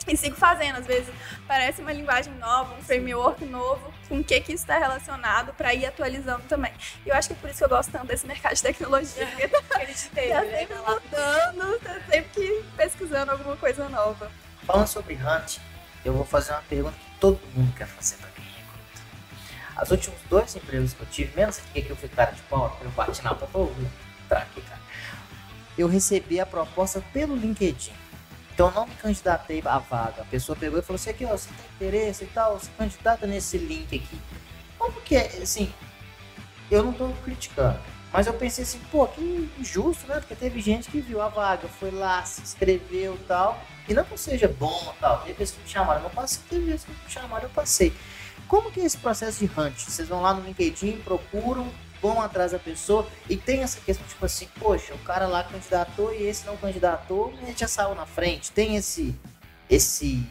[0.07, 0.77] e sigo fazendo.
[0.79, 1.13] Às vezes
[1.47, 5.75] parece uma linguagem nova, um framework novo, com o que, que isso está relacionado para
[5.75, 6.73] ir atualizando também.
[7.05, 9.27] E eu acho que é por isso que eu gosto tanto desse mercado de tecnologia.
[9.27, 9.79] Porque tá,
[10.15, 14.31] teve, tá sempre mudando, tá sempre pesquisando alguma coisa nova.
[14.67, 15.59] Falando sobre Hunt,
[16.05, 19.83] eu vou fazer uma pergunta que todo mundo quer fazer para quem recruta.
[19.83, 22.79] Os últimos dois empregos que eu tive, menos aqui que eu fui cara de pau,
[22.83, 23.75] eu bati na porta, vou
[24.25, 24.81] entrar aqui, cara.
[25.79, 28.00] Eu recebi a proposta pelo LinkedIn
[28.61, 30.21] então eu não me candidatei à vaga.
[30.21, 33.27] A pessoa pegou e falou assim, aqui ó, você tem interesse e tal, você candidata
[33.27, 34.21] nesse link aqui.
[34.77, 35.73] Como que é, assim,
[36.71, 37.81] eu não estou criticando.
[38.13, 40.17] Mas eu pensei assim, pô, que injusto, né?
[40.21, 43.59] Porque teve gente que viu a vaga, foi lá, se inscreveu e tal.
[43.89, 45.21] E não que seja bom tal.
[45.21, 47.95] Teve vezes que me chamaram, não passei, teve vezes que me chamaram, eu passei.
[48.47, 49.79] Como que é esse processo de hunt?
[49.79, 54.25] Vocês vão lá no LinkedIn, procuram, vão atrás da pessoa e tem essa questão, tipo
[54.25, 58.07] assim, poxa, o cara lá candidatou e esse não candidatou, a gente já saiu na
[58.07, 58.51] frente.
[58.53, 59.15] Tem esse,
[59.69, 60.25] esse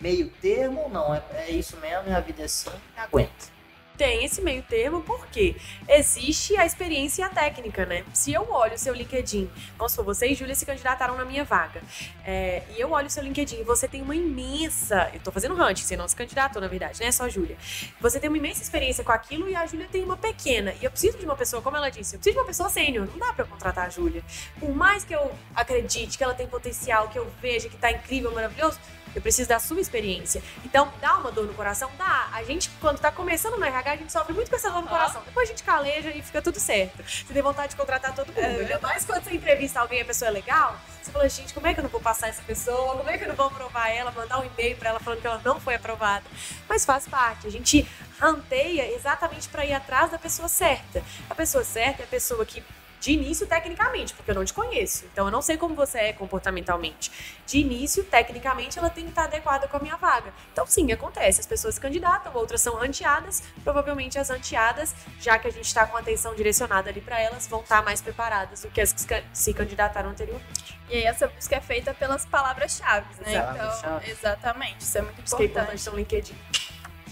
[0.00, 1.14] meio termo não?
[1.14, 3.55] É, é isso mesmo, a vida é assim, aguenta
[3.96, 5.56] tem esse meio termo porque
[5.88, 8.04] existe a experiência e a técnica, né?
[8.12, 11.44] Se eu olho o seu LinkedIn, vamos supor, você e Júlia se candidataram na minha
[11.44, 11.82] vaga,
[12.24, 15.10] é, e eu olho o seu LinkedIn e você tem uma imensa.
[15.12, 17.10] Eu tô fazendo hunt, você não se candidatou, na verdade, né?
[17.10, 17.56] Só Júlia.
[18.00, 20.74] Você tem uma imensa experiência com aquilo e a Júlia tem uma pequena.
[20.80, 23.06] E eu preciso de uma pessoa, como ela disse, eu preciso de uma pessoa sênior.
[23.06, 24.22] Não dá pra contratar a Júlia.
[24.58, 28.32] Por mais que eu acredite que ela tem potencial, que eu veja que tá incrível,
[28.32, 28.78] maravilhoso,
[29.16, 30.42] eu preciso da sua experiência.
[30.62, 31.90] Então, dá uma dor no coração?
[31.96, 32.28] Dá.
[32.34, 34.88] A gente, quando tá começando no RH, a gente sofre muito com essa dor no
[34.88, 35.22] coração.
[35.24, 37.02] Depois a gente caleja e fica tudo certo.
[37.02, 38.38] Você tem vontade de contratar todo mundo.
[38.38, 38.60] É.
[38.60, 41.66] Ainda mais quando você entrevista alguém e a pessoa é legal, você fala, gente, como
[41.66, 42.96] é que eu não vou passar essa pessoa?
[42.98, 44.10] Como é que eu não vou aprovar ela?
[44.10, 46.24] Mandar um e-mail para ela falando que ela não foi aprovada.
[46.68, 47.46] Mas faz parte.
[47.46, 47.88] A gente
[48.20, 51.02] ranteia exatamente para ir atrás da pessoa certa.
[51.30, 52.62] A pessoa certa é a pessoa que
[53.06, 55.04] de início, tecnicamente, porque eu não te conheço.
[55.12, 57.12] Então, eu não sei como você é comportamentalmente.
[57.46, 60.34] De início, tecnicamente, ela tem que estar adequada com a minha vaga.
[60.52, 61.40] Então, sim, acontece.
[61.40, 63.44] As pessoas se candidatam, outras são anteadas.
[63.62, 67.46] Provavelmente, as anteadas, já que a gente está com a atenção direcionada ali para elas,
[67.46, 70.76] vão estar mais preparadas do que as que se candidataram anteriormente.
[70.90, 73.34] E aí, essa busca é feita pelas palavras-chave, né?
[73.36, 74.80] Então, exatamente.
[74.80, 75.88] Isso é muito importante.
[75.88, 76.34] no LinkedIn.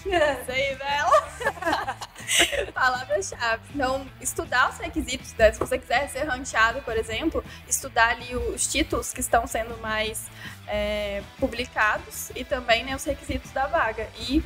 [0.06, 1.98] Isso aí, Bela.
[2.72, 3.62] Palavra-chave.
[3.74, 5.52] Então, estudar os requisitos, né?
[5.52, 10.26] se você quiser ser ranqueado, por exemplo, estudar ali os títulos que estão sendo mais
[10.66, 14.08] é, publicados e também né, os requisitos da vaga.
[14.18, 14.42] E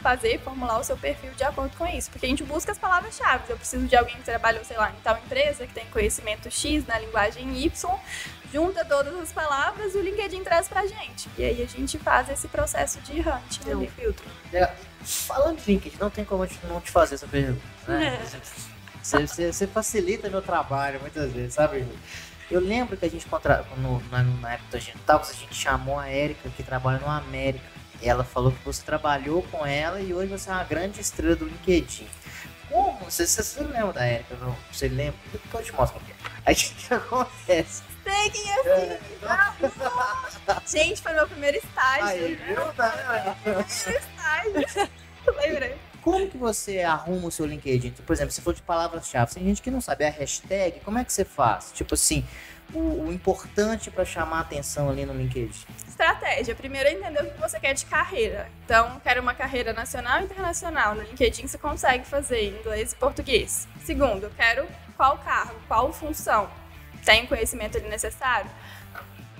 [0.00, 2.10] fazer, formular o seu perfil de acordo com isso.
[2.10, 3.44] Porque a gente busca as palavras-chave.
[3.48, 6.86] Eu preciso de alguém que trabalhou, sei lá, em tal empresa, que tem conhecimento X
[6.86, 7.98] na linguagem Y,
[8.52, 11.28] junta todas as palavras e o LinkedIn traz pra gente.
[11.38, 13.60] E aí a gente faz esse processo de hunt.
[13.66, 14.24] É um filtro.
[14.52, 14.70] É,
[15.02, 17.60] falando de LinkedIn, não tem como não te fazer essa pergunta.
[17.86, 18.18] Né?
[18.18, 18.40] É.
[19.02, 21.86] Você, você, você, facilita meu trabalho muitas vezes, sabe?
[22.50, 23.64] Eu lembro que a gente, contra...
[23.78, 27.64] no, na, na época da Gental, a gente chamou a Érica, que trabalha no América.
[28.02, 31.36] E ela falou que você trabalhou com ela e hoje você é uma grande estrela
[31.36, 32.06] do LinkedIn.
[32.68, 32.98] Como?
[33.04, 34.36] Você, você, você lembra da Érica?
[34.40, 34.56] Não?
[34.72, 35.18] Você lembra?
[35.32, 36.29] Depois eu te mostro o que é.
[36.44, 37.82] Aí o que acontece?
[38.02, 39.00] Sei quem é.
[40.66, 42.06] Gente, foi meu primeiro estágio.
[42.06, 42.72] Aí, viu?
[42.72, 44.90] Tá, primeiro estágio.
[45.36, 45.76] Lembrei.
[46.02, 47.90] Como que você arruma o seu LinkedIn?
[47.90, 51.04] Por exemplo, se for de palavras-chave, tem gente que não sabe a hashtag, como é
[51.04, 51.72] que você faz?
[51.74, 52.26] Tipo assim,
[52.74, 55.66] o, o importante para chamar a atenção ali no LinkedIn?
[55.86, 56.54] Estratégia.
[56.54, 58.48] Primeiro é entender o que você quer de carreira.
[58.64, 60.94] Então, quero uma carreira nacional e internacional.
[60.94, 63.68] No LinkedIn você consegue fazer inglês e português.
[63.84, 64.66] Segundo, quero
[64.96, 66.50] qual cargo, qual função.
[67.04, 68.50] Tem conhecimento ali necessário?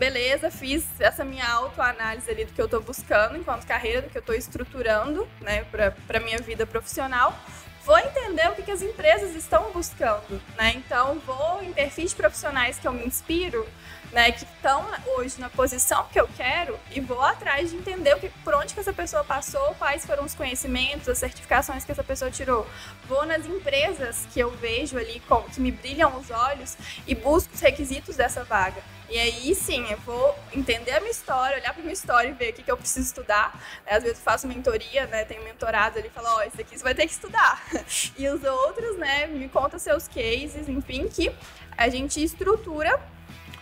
[0.00, 4.16] beleza, fiz essa minha autoanálise ali do que eu estou buscando enquanto carreira, do que
[4.16, 5.62] eu estou estruturando, né,
[6.06, 7.38] para minha vida profissional
[7.84, 10.74] vou entender o que, que as empresas estão buscando, né?
[10.76, 13.66] Então, vou em perfis profissionais que eu me inspiro,
[14.12, 14.84] né, que estão
[15.16, 18.74] hoje na posição que eu quero e vou atrás de entender o que, por onde
[18.74, 22.66] que essa pessoa passou, quais foram os conhecimentos, as certificações que essa pessoa tirou.
[23.06, 26.76] Vou nas empresas que eu vejo ali, com, que me brilham os olhos
[27.06, 28.82] e busco os requisitos dessa vaga.
[29.11, 32.50] E aí sim, eu vou entender a minha história, olhar para minha história e ver
[32.50, 33.61] o que, que eu preciso estudar.
[33.84, 35.24] Às vezes eu faço mentoria, né?
[35.24, 37.61] Tenho mentorado ali falo, ó, oh, aqui você vai ter que estudar.
[38.16, 41.32] E os outros, né, me conta seus cases, enfim, que
[41.76, 43.00] a gente estrutura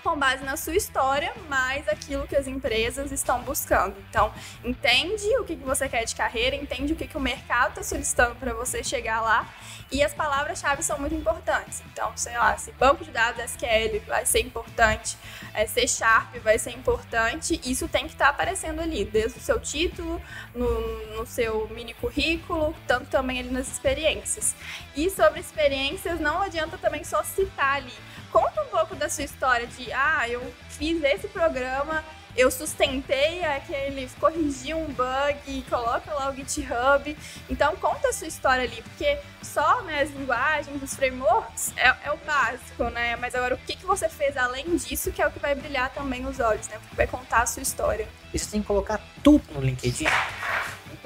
[0.08, 3.94] com base na sua história, mais aquilo que as empresas estão buscando.
[4.08, 4.32] Então,
[4.64, 8.34] entende o que, você quer de carreira, entende o que, que o mercado está solicitando
[8.36, 9.46] para você chegar lá.
[9.92, 11.82] E as palavras-chave são muito importantes.
[11.92, 15.18] Então, sei lá, se banco de dados SQL vai ser importante,
[15.52, 19.42] é, C Sharp vai ser importante, isso tem que estar tá aparecendo ali, desde o
[19.42, 20.22] seu título,
[20.54, 24.54] no, no seu mini currículo, tanto também ali nas experiências.
[24.96, 27.92] E sobre experiências, não adianta também só citar ali
[28.30, 32.04] Conta um pouco da sua história de, ah, eu fiz esse programa,
[32.38, 37.16] eu sustentei aquele, corrigi um bug, coloca lá o GitHub.
[37.50, 42.12] Então conta a sua história ali, porque só né, as linguagens, os frameworks é, é,
[42.12, 43.16] o básico, né?
[43.16, 45.92] Mas agora o que, que você fez além disso que é o que vai brilhar
[45.92, 46.76] também os olhos, né?
[46.76, 48.08] O que vai contar a sua história.
[48.32, 50.06] Você tem que colocar tudo no LinkedIn.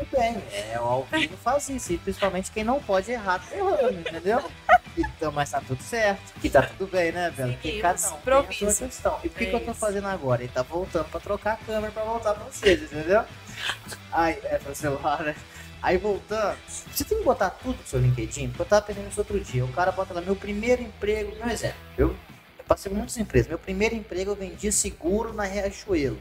[0.03, 4.01] Muito bem, é, o Alvino faz isso, e principalmente quem não pode errar tá errando,
[4.01, 4.43] entendeu?
[4.97, 7.53] Então, mas tá tudo certo, que tá tudo bem, né, Bela?
[7.53, 9.21] Porque cada um tem a sua questão.
[9.23, 10.43] E o que, é que eu tô fazendo agora?
[10.43, 13.25] Ele tá voltando pra trocar a câmera pra voltar pra vocês, entendeu?
[14.11, 15.37] Aí, é pra celular, né?
[15.81, 19.21] Aí voltando, você tem que botar tudo no seu LinkedIn, porque eu tava pensando isso
[19.21, 19.65] outro dia.
[19.65, 22.09] O cara bota lá, meu primeiro emprego, meu exemplo, eu,
[22.59, 23.49] eu passei muitas empresas.
[23.49, 26.19] Meu primeiro emprego eu vendia seguro na Riachuelo.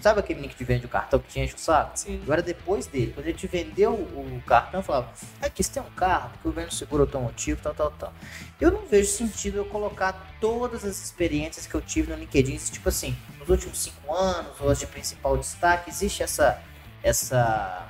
[0.00, 1.98] Sabe aquele link de vende o cartão que tinha enche o saco?
[1.98, 2.20] Sim.
[2.22, 5.90] Agora depois dele, quando a gente vendeu o cartão, eu falava, aqui você tem um
[5.90, 8.14] carro, porque eu vendo seguro automotivo, tal, tal, tal.
[8.60, 12.88] Eu não vejo sentido eu colocar todas as experiências que eu tive no LinkedIn, tipo
[12.88, 16.62] assim, nos últimos cinco anos, ou as de principal destaque, existe essa
[17.02, 17.88] essa,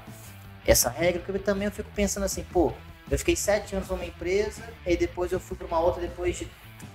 [0.67, 2.73] essa regra, também eu fico pensando assim, pô,
[3.11, 6.49] eu fiquei sete anos numa empresa, e depois eu fui para uma outra depois de,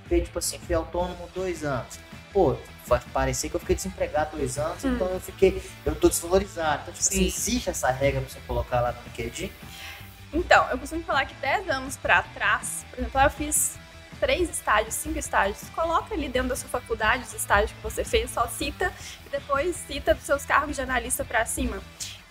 [0.10, 2.00] tipo assim, fui autônomo dois anos.
[2.32, 2.56] Pô,
[2.86, 4.94] vai parecer que eu fiquei desempregado dois anos, hum.
[4.94, 6.84] então eu fiquei, eu tô desvalorizado.
[6.84, 9.52] Então, tipo assim, existe essa regra pra você colocar lá no LinkedIn?
[10.34, 13.78] Então, eu costumo falar que 10 anos para trás, por exemplo, eu fiz
[14.20, 15.70] três estágios, cinco estágios.
[15.70, 18.92] Coloca ali dentro da sua faculdade os estágios que você fez, só cita
[19.26, 21.82] e depois cita dos seus cargos de analista para cima.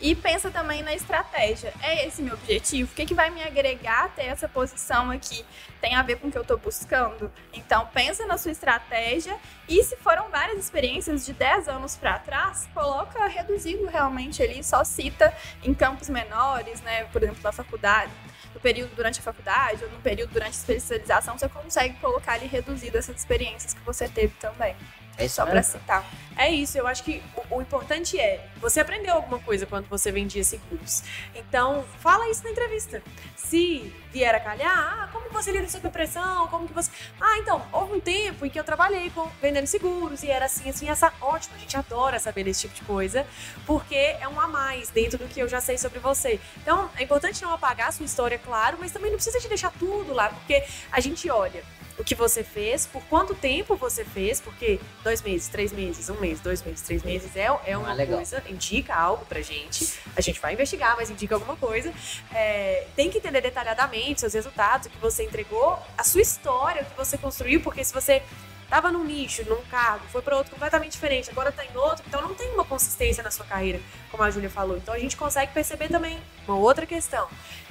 [0.01, 1.73] E pensa também na estratégia.
[1.81, 2.91] É esse meu objetivo?
[2.91, 5.45] O que, que vai me agregar até essa posição aqui?
[5.81, 7.33] Tem a ver com o que eu estou buscando?
[7.53, 9.37] Então, pensa na sua estratégia
[9.69, 14.83] e se foram várias experiências de 10 anos para trás, coloca reduzido realmente ali, só
[14.83, 15.33] cita
[15.63, 17.05] em campos menores, né?
[17.05, 18.11] Por exemplo, na faculdade
[18.55, 22.47] no período durante a faculdade ou no período durante a especialização, você consegue colocar ali
[22.47, 24.77] reduzido essas experiências que você teve também.
[25.17, 26.05] É só para citar.
[26.37, 30.11] É isso, eu acho que o, o, importante é, você aprendeu alguma coisa quando você
[30.11, 31.05] vendia seguros.
[31.35, 33.01] Então, fala isso na entrevista.
[33.37, 36.91] Se vier a calhar, ah, como você lida sob pressão, como que você...
[37.21, 40.69] Ah, então, houve um tempo em que eu trabalhei com vendendo seguros e era assim,
[40.69, 41.13] assim, essa...
[41.21, 43.25] Ótimo, a gente adora saber desse tipo de coisa,
[43.65, 46.41] porque é um a mais dentro do que eu já sei sobre você.
[46.57, 49.71] Então, é importante não apagar a sua história, claro, mas também não precisa te deixar
[49.79, 51.63] tudo lá, porque a gente olha
[51.99, 56.19] o que você fez, por quanto tempo você fez, porque dois meses, três meses, um
[56.19, 59.95] mês, dois meses, três meses é, é uma ah, coisa, indica algo pra gente.
[60.17, 61.93] A gente vai investigar, mas indica alguma coisa.
[62.33, 66.85] É, tem que entender detalhadamente seus resultados, o que você entregou, a sua história, o
[66.85, 68.23] que você construiu, porque se você
[68.69, 72.21] tava num nicho, num cargo, foi para outro completamente diferente, agora tá em outro, então
[72.21, 73.81] não tem uma consistência na sua carreira,
[74.11, 74.77] como a Júlia falou.
[74.77, 77.29] Então a gente consegue perceber também uma outra questão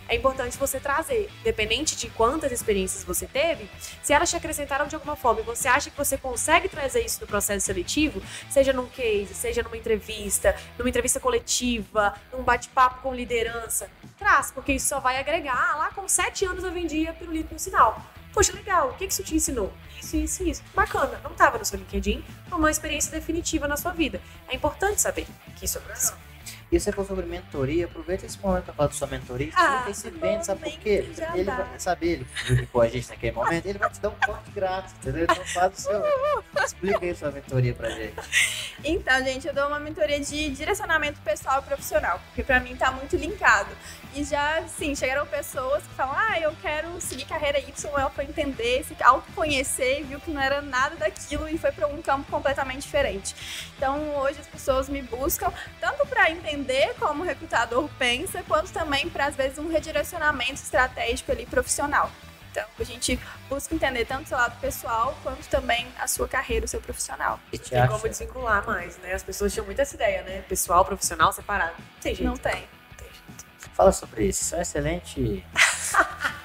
[0.08, 3.70] é importante você trazer, independente de quantas experiências você teve,
[4.01, 7.22] se elas te acrescentaram de alguma forma e você acha que você consegue trazer isso
[7.22, 13.14] no processo seletivo, seja num case, seja numa entrevista, numa entrevista coletiva, num bate-papo com
[13.14, 15.54] liderança, traz, porque isso só vai agregar.
[15.54, 18.01] Ah, lá com sete anos eu vendia pirulito no sinal.
[18.34, 19.72] Poxa, legal, o que isso te ensinou?
[20.01, 20.64] Isso, isso, isso.
[20.74, 24.20] Bacana, não estava no seu LinkedIn, uma experiência definitiva na sua vida.
[24.47, 26.16] É importante saber que isso aconteceu.
[26.74, 29.51] E se for sobre mentoria, aproveita esse momento para falar da sua mentoria.
[29.53, 31.07] Ah, esse evento, sabe por quê?
[31.36, 34.49] Ele vai saber, ele com a gente naquele momento, ele vai te dar um corte
[34.49, 35.26] grátis, entendeu?
[35.26, 36.43] Então faz o seu.
[36.65, 38.15] Explica aí sua mentoria pra gente.
[38.84, 42.91] Então, gente, eu dou uma mentoria de direcionamento pessoal e profissional, porque pra mim tá
[42.91, 43.69] muito linkado.
[44.15, 48.26] E já, sim, chegaram pessoas que falam, ah, eu quero seguir carreira Y, ela foi
[48.26, 52.32] entender, se autoconhecer e viu que não era nada daquilo e foi para um campo
[52.32, 53.36] completamente diferente.
[53.78, 58.72] Então, hoje as pessoas me buscam tanto para entender entender como o recrutador pensa, quanto
[58.72, 62.09] também para, às vezes, um redirecionamento estratégico ali profissional.
[62.51, 66.66] Então, a gente busca entender tanto o seu lado pessoal, quanto também a sua carreira,
[66.66, 67.39] o seu profissional.
[67.51, 67.91] E tem acha?
[67.91, 69.14] como desvincular mais, né?
[69.14, 70.43] As pessoas tinham muito essa ideia, né?
[70.47, 71.74] Pessoal, profissional, separado.
[71.78, 72.30] Não tem jeito.
[72.30, 72.61] Não tem.
[72.61, 73.45] Não tem jeito.
[73.74, 74.43] Fala sobre isso.
[74.43, 75.45] Isso é excelente...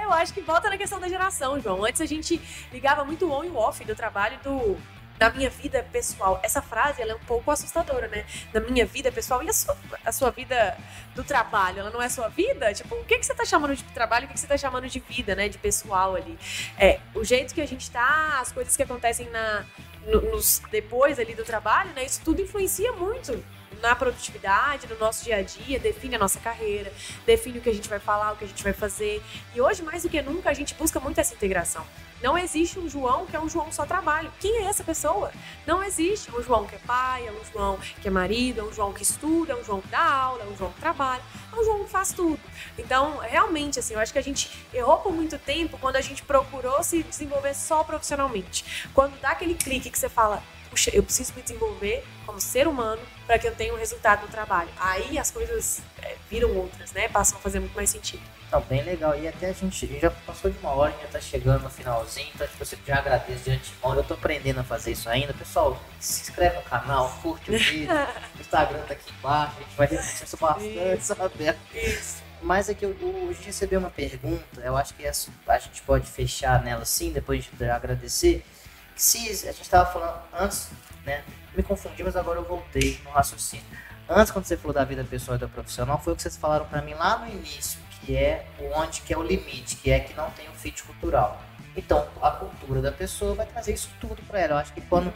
[0.00, 1.82] Eu acho que volta na questão da geração, João.
[1.84, 2.40] Antes a gente
[2.70, 4.78] ligava muito on e off do trabalho do
[5.18, 6.40] na minha vida pessoal.
[6.42, 8.24] Essa frase ela é um pouco assustadora, né?
[8.52, 10.76] Na minha vida pessoal e a sua, a sua vida
[11.14, 12.72] do trabalho, ela não é sua vida?
[12.74, 14.88] Tipo, o que, que você tá chamando de trabalho, o que, que você tá chamando
[14.88, 15.48] de vida, né?
[15.48, 16.38] De pessoal ali.
[16.78, 19.64] É, o jeito que a gente tá, as coisas que acontecem na,
[20.06, 22.04] no, nos, depois ali do trabalho, né?
[22.04, 23.42] Isso tudo influencia muito
[23.80, 26.90] na produtividade, no nosso dia a dia, define a nossa carreira,
[27.26, 29.22] define o que a gente vai falar, o que a gente vai fazer.
[29.54, 31.84] E hoje, mais do que nunca, a gente busca muito essa integração.
[32.24, 34.32] Não existe um João que é um João só trabalho.
[34.40, 35.30] Quem é essa pessoa?
[35.66, 38.72] Não existe um João que é pai, é um João que é marido, é um
[38.72, 41.22] João que estuda, é um João que dá aula, é um João que trabalha,
[41.52, 42.40] é um João que faz tudo.
[42.78, 46.22] Então, realmente, assim, eu acho que a gente errou por muito tempo quando a gente
[46.22, 48.88] procurou se desenvolver só profissionalmente.
[48.94, 53.02] Quando dá aquele clique que você fala, puxa, eu preciso me desenvolver como ser humano
[53.26, 54.70] para que eu tenha um resultado no trabalho.
[54.78, 57.06] Aí as coisas é, viram outras, né?
[57.06, 58.22] Passam a fazer muito mais sentido.
[58.54, 59.18] Tá bem legal.
[59.18, 62.46] E até a gente já passou de uma hora, já tá chegando no finalzinho, então
[62.46, 63.96] tipo, você já agradeço de antemão.
[63.96, 65.34] Eu tô aprendendo a fazer isso ainda.
[65.34, 67.88] Pessoal, se inscreve no canal, curte o vídeo.
[68.38, 71.56] o Instagram tá aqui embaixo, a gente vai repetir isso bastante, sabe?
[71.74, 72.22] Isso.
[72.40, 75.58] Mas é que eu, eu, a gente recebeu uma pergunta, eu acho que essa, a
[75.58, 78.46] gente pode fechar nela sim, depois de agradecer
[78.94, 80.70] se a gente estava falando antes,
[81.04, 81.24] né?
[81.56, 83.64] Me confundi, mas agora eu voltei no raciocínio.
[84.08, 86.66] Antes, quando você falou da vida pessoal e da profissional, foi o que vocês falaram
[86.66, 90.14] para mim lá no início, que é onde que é o limite, que é que
[90.14, 91.40] não tem o fit cultural.
[91.76, 94.52] Então, a cultura da pessoa vai trazer isso tudo para ela.
[94.52, 95.12] Eu acho que quando.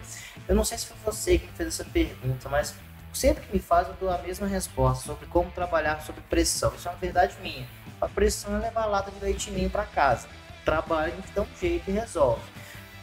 [0.49, 2.75] Eu não sei se foi você que fez essa pergunta, mas
[3.13, 6.75] sempre que me faz, eu dou a mesma resposta sobre como trabalhar sob pressão.
[6.75, 7.67] Isso é uma verdade minha.
[8.01, 10.29] A pressão é levar a lata de leitinho para casa.
[10.65, 12.43] Trabalho, então, um jeito e resolve.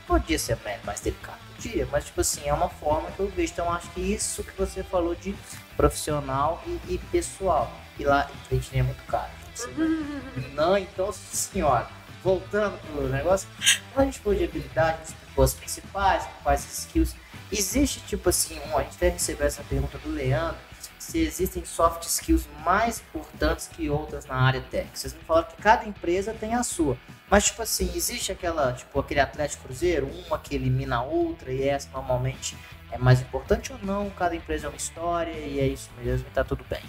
[0.06, 1.40] Podia ser mais delicado.
[1.58, 3.54] dia, mas tipo assim, é uma forma que eu vejo.
[3.54, 5.36] Então acho que isso que você falou de
[5.76, 7.72] profissional e, e pessoal.
[7.98, 9.45] E lá, a gente é muito caro.
[9.56, 10.54] Assim?
[10.54, 11.88] Não, então, senhora,
[12.24, 13.48] voltando pro negócio,
[13.96, 17.16] a gente falou de habilidade, explicou as principais, quais skills.
[17.52, 20.58] Existe tipo assim, um, a gente até recebeu essa pergunta do Leandro,
[21.00, 24.98] se existem soft skills mais importantes que outras na área técnica.
[24.98, 26.98] Vocês me falaram que cada empresa tem a sua.
[27.30, 31.68] Mas, tipo assim, existe aquela, tipo, aquele Atlético Cruzeiro, uma que elimina a outra, e
[31.68, 32.58] essa normalmente
[32.92, 34.10] é mais importante ou não?
[34.10, 36.82] Cada empresa é uma história e é isso mesmo, e tá tudo bem.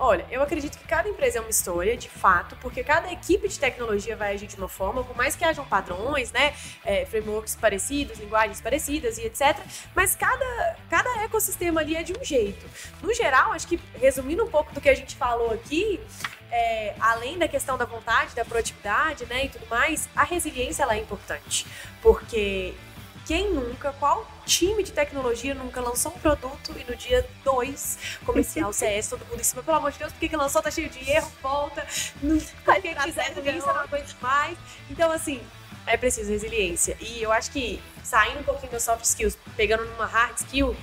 [0.00, 3.58] Olha, eu acredito que cada empresa é uma história, de fato, porque cada equipe de
[3.58, 8.16] tecnologia vai agir de uma forma, por mais que hajam padrões, né, é, frameworks parecidos,
[8.18, 9.58] linguagens parecidas e etc.
[9.96, 12.64] Mas cada, cada ecossistema ali é de um jeito.
[13.02, 16.00] No geral, acho que resumindo um pouco do que a gente falou aqui,
[16.50, 20.94] é, além da questão da vontade, da proatividade, né, e tudo mais, a resiliência ela
[20.94, 21.66] é importante,
[22.00, 22.72] porque
[23.28, 28.72] quem nunca, qual time de tecnologia nunca lançou um produto e no dia 2 comercial
[28.72, 30.62] CS, todo mundo em cima, pelo amor de Deus, por que, que lançou?
[30.62, 31.86] Tá cheio de erro, volta,
[32.22, 34.56] não, por que fizeram isso, não aguento mais.
[34.88, 35.42] Então, assim,
[35.86, 36.96] é preciso resiliência.
[37.00, 40.74] E eu acho que saindo um pouquinho das soft skills, pegando numa hard skill,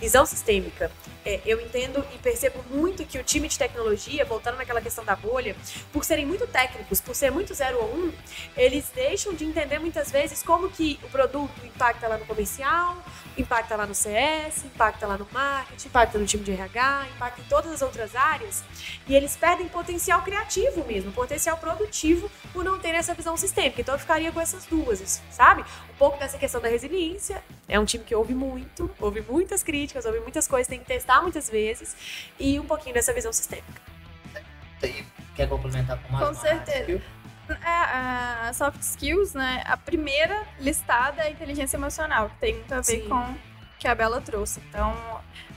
[0.00, 0.90] visão sistêmica.
[1.24, 5.14] É, eu entendo e percebo muito que o time de tecnologia, voltando naquela questão da
[5.14, 5.54] bolha,
[5.92, 8.12] por serem muito técnicos, por ser muito zero ou um,
[8.56, 12.96] eles deixam de entender muitas vezes como que o produto impacta lá no comercial,
[13.36, 17.44] impacta lá no CS, impacta lá no marketing, impacta no time de RH, impacta em
[17.44, 18.64] todas as outras áreas,
[19.06, 23.80] e eles perdem potencial criativo mesmo, potencial produtivo por não ter essa visão sistêmica.
[23.80, 25.62] Então eu ficaria com essas duas, sabe?
[25.62, 30.06] Um pouco dessa questão da resiliência, é um time que ouve muito, ouve muitas críticas,
[30.06, 31.94] ouve muitas coisas, tem que testar muitas vezes
[32.38, 33.82] e um pouquinho dessa visão sistêmica.
[35.36, 36.26] Quer complementar com mais?
[36.26, 37.02] Com certeza.
[37.48, 39.62] É, a soft skills, né?
[39.66, 43.08] A primeira listada é a inteligência emocional, que tem muito a ver Sim.
[43.08, 43.36] com o
[43.78, 44.60] que a Bela trouxe.
[44.68, 44.94] Então,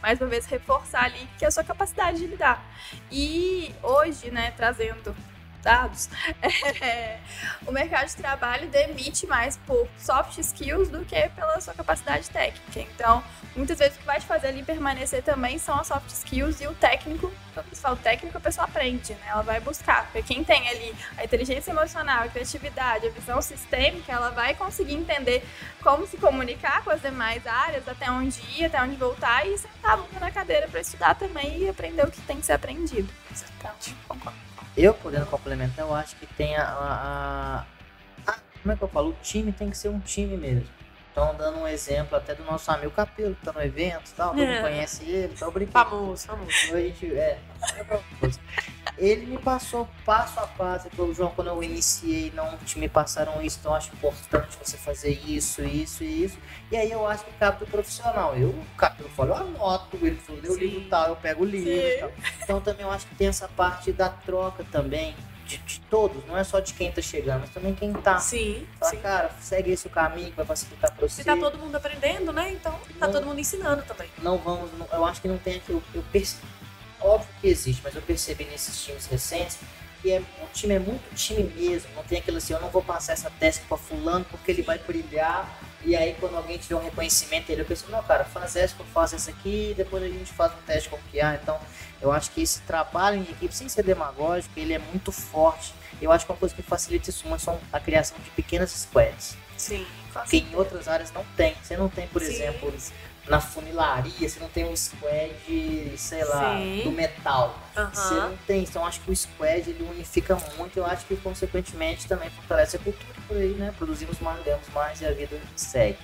[0.02, 2.64] mais uma vez, reforçar ali que é a sua capacidade de lidar.
[3.12, 5.16] E hoje, né, trazendo
[5.62, 6.10] dados,
[6.82, 7.20] é,
[7.66, 12.80] o mercado de trabalho demite mais por soft skills do que pela sua capacidade técnica.
[12.94, 13.24] Então,
[13.56, 16.68] muitas vezes o que vai te fazer ali permanecer também são as soft skills e
[16.68, 17.32] o técnico.
[17.54, 19.28] Quando você fala técnico, a pessoa aprende, né?
[19.28, 20.06] Ela vai buscar.
[20.06, 24.94] Porque quem tem ali a inteligência emocional, a criatividade, a visão sistêmica, ela vai conseguir
[24.94, 25.44] entender
[25.82, 30.00] como se comunicar com as demais áreas, até onde ir, até onde voltar e sentar
[30.00, 33.12] a na cadeira para estudar também e aprender o que tem que ser aprendido.
[33.58, 33.72] Então,
[34.08, 34.51] concordo.
[34.76, 37.66] Eu, podendo complementar, eu acho que tem a, a,
[38.26, 39.10] a, Como é que eu falo?
[39.10, 40.68] O time tem que ser um time mesmo.
[41.12, 44.30] Então, dando um exemplo até do nosso amigo Capelo, que tá no evento e tal,
[44.30, 44.62] todo mundo é.
[44.62, 45.90] conhece ele, tá brincando.
[45.90, 46.52] Famoso, famoso.
[46.66, 47.40] Então, a gente, é,
[48.98, 53.42] ele me passou passo a passo, ele falou, João, quando eu iniciei, não me passaram
[53.42, 56.38] isso, então acho importante você fazer isso, isso e isso.
[56.72, 58.34] E aí eu acho que cabe do profissional.
[58.36, 61.72] Eu, o Capelo falou, eu anoto, ele falou, eu livro tal, eu pego o livro
[61.72, 62.12] e tal.
[62.42, 65.14] Então também eu acho que tem essa parte da troca também
[65.52, 68.20] de, de, todos, não é só de quem tá chegando, mas também quem tá.
[68.20, 68.66] Sim.
[68.80, 68.98] Fala, sim.
[69.00, 71.22] cara, segue esse o caminho que vai facilitar pra você.
[71.22, 72.52] Se tá todo mundo aprendendo, né?
[72.52, 74.10] Então tá não, todo mundo ensinando também.
[74.22, 75.84] Não vamos, não, eu acho que não tem aquilo.
[75.94, 76.42] Eu percebi,
[77.02, 79.60] óbvio que existe, mas eu percebi nesses times recentes
[80.02, 81.90] que é, o time é muito time mesmo.
[81.96, 84.80] Não tem aquilo assim, eu não vou passar essa task pra fulano porque ele vai
[84.80, 85.48] brilhar.
[85.84, 88.86] E aí quando alguém tiver um reconhecimento ele eu penso, não, cara, faz essa, eu
[88.86, 91.40] faço essa aqui, depois a gente faz um teste com o QA.
[91.42, 91.60] Então
[92.02, 95.74] eu acho que esse trabalho em equipe, sem ser demagógico, ele é muito forte.
[96.02, 99.38] Eu acho que uma coisa que facilita isso muito são a criação de pequenas squads.
[99.56, 99.86] Sim.
[100.30, 101.56] Que em outras áreas não tem.
[101.62, 102.34] Você não tem, por Sim.
[102.34, 102.74] exemplo,
[103.28, 106.82] na funilaria, você não tem um squad, sei lá, Sim.
[106.84, 107.58] do metal.
[107.78, 107.90] Uhum.
[107.94, 108.64] Você não tem.
[108.64, 110.78] Então acho que o squad ele unifica muito.
[110.78, 113.74] Eu acho que consequentemente também fortalece a cultura por aí, né?
[113.78, 116.00] Produzimos mais, demos mais e a vida segue.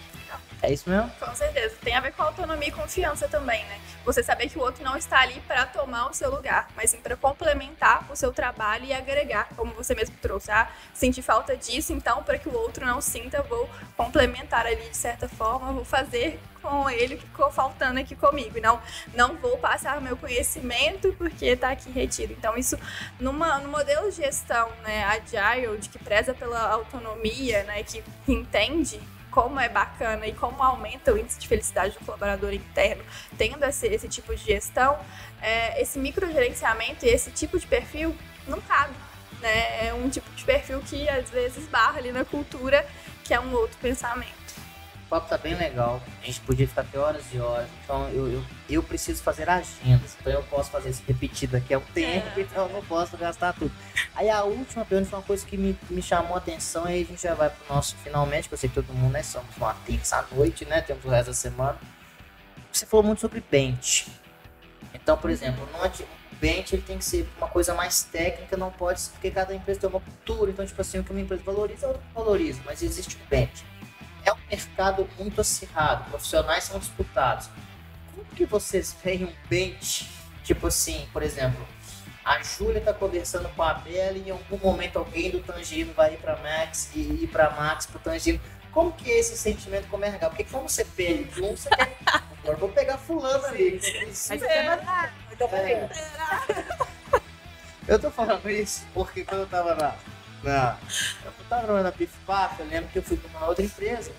[0.62, 1.10] É isso mesmo?
[1.20, 1.76] Com certeza.
[1.84, 3.80] Tem a ver com autonomia e confiança também, né?
[4.04, 6.98] Você saber que o outro não está ali para tomar o seu lugar, mas sim
[6.98, 10.50] para complementar o seu trabalho e agregar, como você mesmo trouxe.
[10.50, 14.98] Ah, sentir falta disso, então, para que o outro não sinta, vou complementar ali de
[14.98, 18.60] certa forma, vou fazer com ele o que ficou faltando aqui comigo.
[18.60, 18.82] Não,
[19.14, 22.34] não vou passar meu conhecimento porque está aqui retido.
[22.34, 22.78] Então, isso
[23.20, 29.00] numa, no modelo de gestão né, agile, de que preza pela autonomia, né, que entende
[29.38, 33.04] como é bacana e como aumenta o índice de felicidade do colaborador interno,
[33.38, 34.98] tendo esse, esse tipo de gestão,
[35.40, 38.18] é, esse microgerenciamento e esse tipo de perfil
[38.48, 38.96] não cabe.
[39.40, 39.90] Né?
[39.90, 42.84] É um tipo de perfil que às vezes barra ali na cultura,
[43.24, 44.37] que é um outro pensamento.
[45.08, 46.01] Papo tá bem legal.
[46.22, 47.68] A gente podia ficar até horas e horas.
[47.84, 50.16] Então eu, eu, eu preciso fazer agendas.
[50.20, 52.41] Então eu posso fazer isso repetido aqui um tempo, é.
[52.41, 53.72] então eu não posso gastar tudo.
[54.16, 56.86] Aí a última pergunta foi uma coisa que me, me chamou a atenção.
[56.86, 59.24] Aí a gente já vai pro nosso finalmente, que eu sei que todo mundo, né?
[59.24, 60.82] Somos uma Tix à noite, né?
[60.82, 61.78] Temos o resto da semana.
[62.72, 64.12] Você falou muito sobre bench.
[64.93, 66.08] Então, por exemplo, no
[66.39, 69.80] bench ele tem que ser uma coisa mais técnica, não pode ser, porque cada empresa
[69.80, 70.51] tem uma cultura.
[70.51, 73.66] Então, tipo assim, o que uma empresa valoriza, outra valoriza, mas existe o bench
[74.28, 77.50] é um mercado muito acirrado, profissionais são disputados.
[78.14, 80.10] Como que vocês veem um bench,
[80.44, 81.66] tipo assim, por exemplo,
[82.26, 86.16] a Júlia tá conversando com a Bela e em algum momento alguém do Tangino vai
[86.16, 88.40] ir para Max e ir para Max pro Tangino.
[88.74, 90.30] Como que é esse sentimento como RH?
[90.30, 91.98] Porque como você perde um, você quer...
[92.44, 93.80] Agora vou pegar fulano ali.
[94.06, 95.10] Mas você é.
[97.88, 99.96] Eu tô falando isso porque quando eu tava na,
[100.44, 100.78] na,
[101.26, 104.12] eu tava trabalhando na Pif Paf, eu lembro que eu fui para uma outra empresa.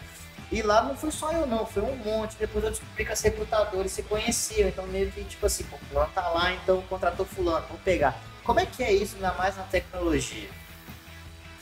[0.51, 2.37] E lá não foi só eu não, foi um monte.
[2.37, 4.69] Depois eu descobri que as recrutadores se conheciam.
[4.69, 8.19] Então meio que tipo assim, pô, fulano tá lá, então contratou fulano, vamos pegar.
[8.45, 10.49] Como é que é isso, ainda mais na tecnologia?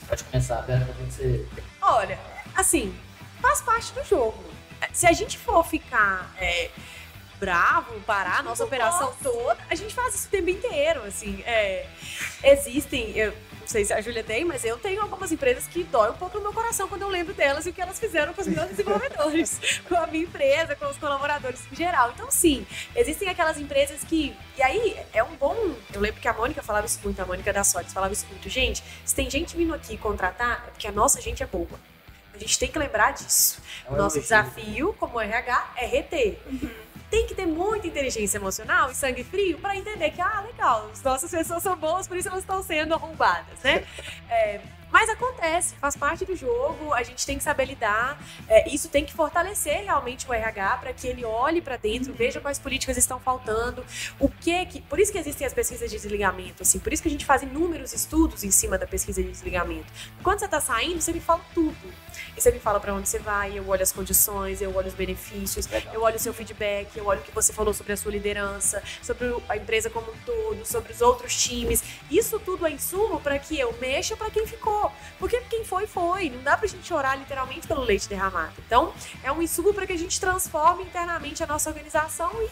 [0.07, 1.45] Pode começar, Bela, pra você.
[1.81, 2.17] Olha,
[2.55, 2.97] assim,
[3.41, 4.41] faz parte do jogo.
[4.93, 6.69] Se a gente for ficar é,
[7.39, 11.43] bravo, parar a nossa operação toda, a gente faz isso o tempo inteiro, assim.
[11.45, 11.87] É,
[12.43, 13.33] existem, eu,
[13.67, 16.37] não sei se a Júlia tem, mas eu tenho algumas empresas que dói um pouco
[16.37, 18.69] no meu coração quando eu lembro delas e o que elas fizeram com os meus
[18.69, 19.59] desenvolvedores,
[19.89, 22.11] com a minha empresa, com os colaboradores em geral.
[22.15, 22.65] Então, sim,
[22.95, 24.33] existem aquelas empresas que.
[24.57, 25.75] E aí, é um bom.
[25.93, 28.47] Eu lembro que a Mônica falava isso muito, a Mônica da Sorte falava isso muito.
[28.47, 31.67] Gente, se tem gente vindo aqui contratar, é porque a nossa gente é boa.
[32.33, 33.61] A gente tem que lembrar disso.
[33.85, 36.39] É Nosso desafio como RH é reter.
[36.45, 40.89] Uhum tem que ter muita inteligência emocional e sangue frio para entender que, ah, legal,
[40.91, 43.85] as nossas pessoas são boas, por isso elas estão sendo arrombadas, né?
[44.29, 44.59] É,
[44.91, 48.19] mas acontece, faz parte do jogo, a gente tem que saber lidar.
[48.47, 52.39] É, isso tem que fortalecer realmente o RH para que ele olhe para dentro, veja
[52.39, 53.85] quais políticas estão faltando,
[54.19, 54.81] o que que.
[54.81, 57.43] Por isso que existem as pesquisas de desligamento, assim, por isso que a gente faz
[57.43, 59.91] inúmeros estudos em cima da pesquisa de desligamento.
[60.23, 61.75] Quando você está saindo, você me fala tudo.
[62.35, 64.93] E você me fala para onde você vai, eu olho as condições, eu olho os
[64.93, 65.93] benefícios, Legal.
[65.93, 68.81] eu olho o seu feedback, eu olho o que você falou sobre a sua liderança,
[69.01, 71.83] sobre a empresa como um todo, sobre os outros times.
[72.09, 74.76] Isso tudo é insumo para que eu mexa para quem ficou.
[75.19, 76.29] Porque quem foi, foi.
[76.29, 78.53] Não dá pra gente chorar literalmente pelo leite derramado.
[78.65, 82.49] Então, é um insumo para que a gente transforme internamente a nossa organização e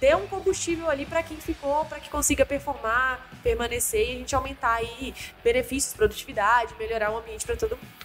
[0.00, 4.34] dê um combustível ali para quem ficou, para que consiga performar, permanecer e a gente
[4.34, 8.04] aumentar aí benefícios, produtividade, melhorar o ambiente para todo mundo.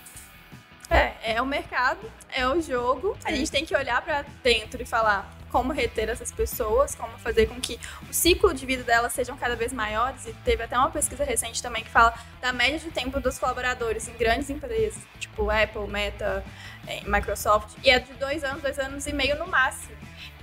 [0.89, 1.99] É, é o mercado,
[2.31, 3.17] é o jogo.
[3.23, 7.47] A gente tem que olhar para dentro e falar: como reter essas pessoas, como fazer
[7.47, 7.79] com que
[8.09, 10.25] o ciclo de vida delas sejam cada vez maiores.
[10.25, 14.07] E teve até uma pesquisa recente também que fala da média de tempo dos colaboradores
[14.07, 16.43] em grandes empresas, tipo Apple, Meta,
[16.87, 19.98] eh, Microsoft, e é de dois anos, dois anos e meio no máximo.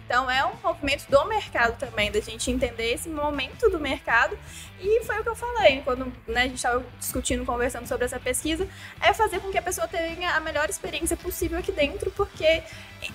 [0.07, 4.39] Então é um movimento do mercado também, da gente entender esse momento do mercado.
[4.81, 8.21] E foi o que eu falei quando né, a gente estava discutindo, conversando sobre essa
[8.21, 8.69] pesquisa,
[9.01, 12.63] é fazer com que a pessoa tenha a melhor experiência possível aqui dentro, porque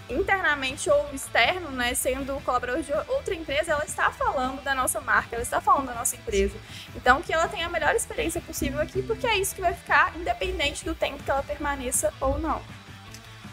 [0.09, 5.35] internamente ou externo, né, sendo colaborador de outra empresa, ela está falando da nossa marca,
[5.35, 6.57] ela está falando da nossa empresa.
[6.95, 10.13] Então que ela tenha a melhor experiência possível aqui, porque é isso que vai ficar
[10.17, 12.61] independente do tempo que ela permaneça ou não.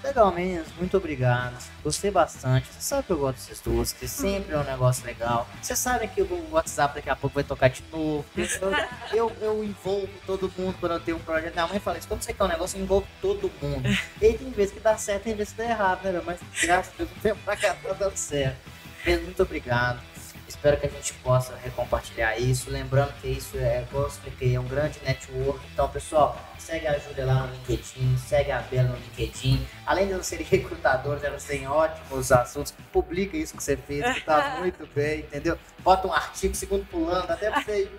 [0.03, 1.57] Legal, meninas, muito obrigado.
[1.83, 2.69] Gostei bastante.
[2.69, 5.49] Você sabe que eu gosto dessas duas, que sempre é um negócio legal.
[5.61, 8.25] Você sabe que o WhatsApp daqui a pouco vai tocar de novo.
[8.37, 8.73] Eu,
[9.13, 11.53] eu, eu envolvo todo mundo quando eu tenho um projeto.
[11.53, 13.89] Minha mãe fala isso: quando você quer um negócio, envolve todo mundo.
[14.23, 16.23] E tem vezes que dá certo, tem vezes que dá errado, né?
[16.25, 18.59] Mas graças a Deus, tempo pra cá tá dando certo.
[19.05, 20.01] Muito obrigado.
[20.47, 22.71] Espero que a gente possa recompartilhar isso.
[22.71, 25.61] Lembrando que isso é, como eu expliquei, é um grande network.
[25.73, 29.67] Então, pessoal, segue a Júlia lá no LinkedIn, segue a Bela no LinkedIn.
[29.87, 32.75] Além de elas serem recrutadoras, elas têm ótimos assuntos.
[32.93, 35.59] Publica isso que você fez, que tá muito bem, entendeu?
[35.79, 37.91] Bota um artigo segundo pulando, até você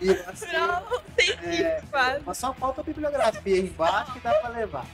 [0.00, 1.82] ir assim, Não, tem é,
[2.24, 4.86] Mas só falta a bibliografia aí embaixo que dá pra levar.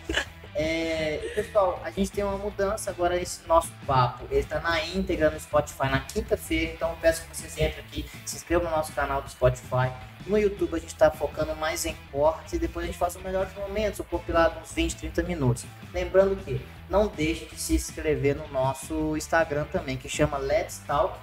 [0.55, 4.25] É, pessoal, a gente tem uma mudança agora esse nosso papo.
[4.31, 8.37] Ele está na íntegra no Spotify na quinta-feira, então peço que vocês entrem aqui, se
[8.37, 9.93] inscrevam no nosso canal do Spotify.
[10.27, 13.23] No YouTube a gente está focando mais em cortes e depois a gente faz os
[13.23, 15.65] melhores momentos, o compilado uns 20, 30 minutos.
[15.93, 16.61] Lembrando que
[16.91, 21.19] não deixe de se inscrever no nosso Instagram também, que chama Let's Talk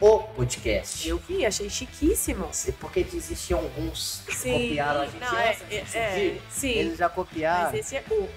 [0.00, 1.08] o podcast.
[1.08, 2.50] Eu vi, achei chiquíssimo.
[2.78, 6.68] Porque existiam alguns que copiaram a gente não, é, de é, sim.
[6.68, 7.70] Eles já copiaram.
[7.70, 8.28] Mas esse é o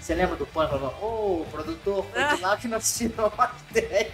[0.00, 0.76] você lembra do Pânico?
[0.76, 4.12] Ô, oh, produtor, foi de lá que nós tiramos a ideia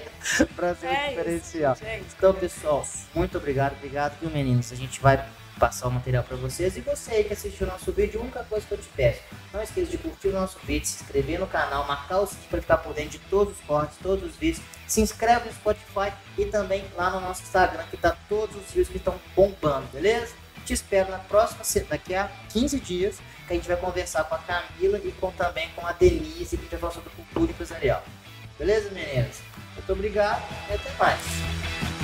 [0.54, 1.74] pra ser é um diferencial.
[1.74, 3.74] Isso, então, pessoal, muito obrigado.
[3.74, 4.72] Obrigado, viu, meninos?
[4.72, 5.24] A gente vai
[5.58, 6.76] passar o material para vocês.
[6.76, 9.20] E você aí que assistiu o nosso vídeo, a única coisa que eu te peço,
[9.52, 12.60] não esqueça de curtir o nosso vídeo, se inscrever no canal, marcar o sininho para
[12.60, 14.64] ficar por dentro de todos os cortes, todos os vídeos.
[14.86, 18.88] Se inscreve no Spotify e também lá no nosso Instagram, que tá todos os vídeos
[18.88, 20.34] que estão bombando, beleza?
[20.66, 24.38] Te espero na próxima, daqui a 15 dias, que a gente vai conversar com a
[24.38, 28.02] Camila e com, também com a Denise, que vai falar sobre cultura empresarial.
[28.59, 29.43] Beleza, meninas?
[29.74, 31.95] Muito obrigado e até mais.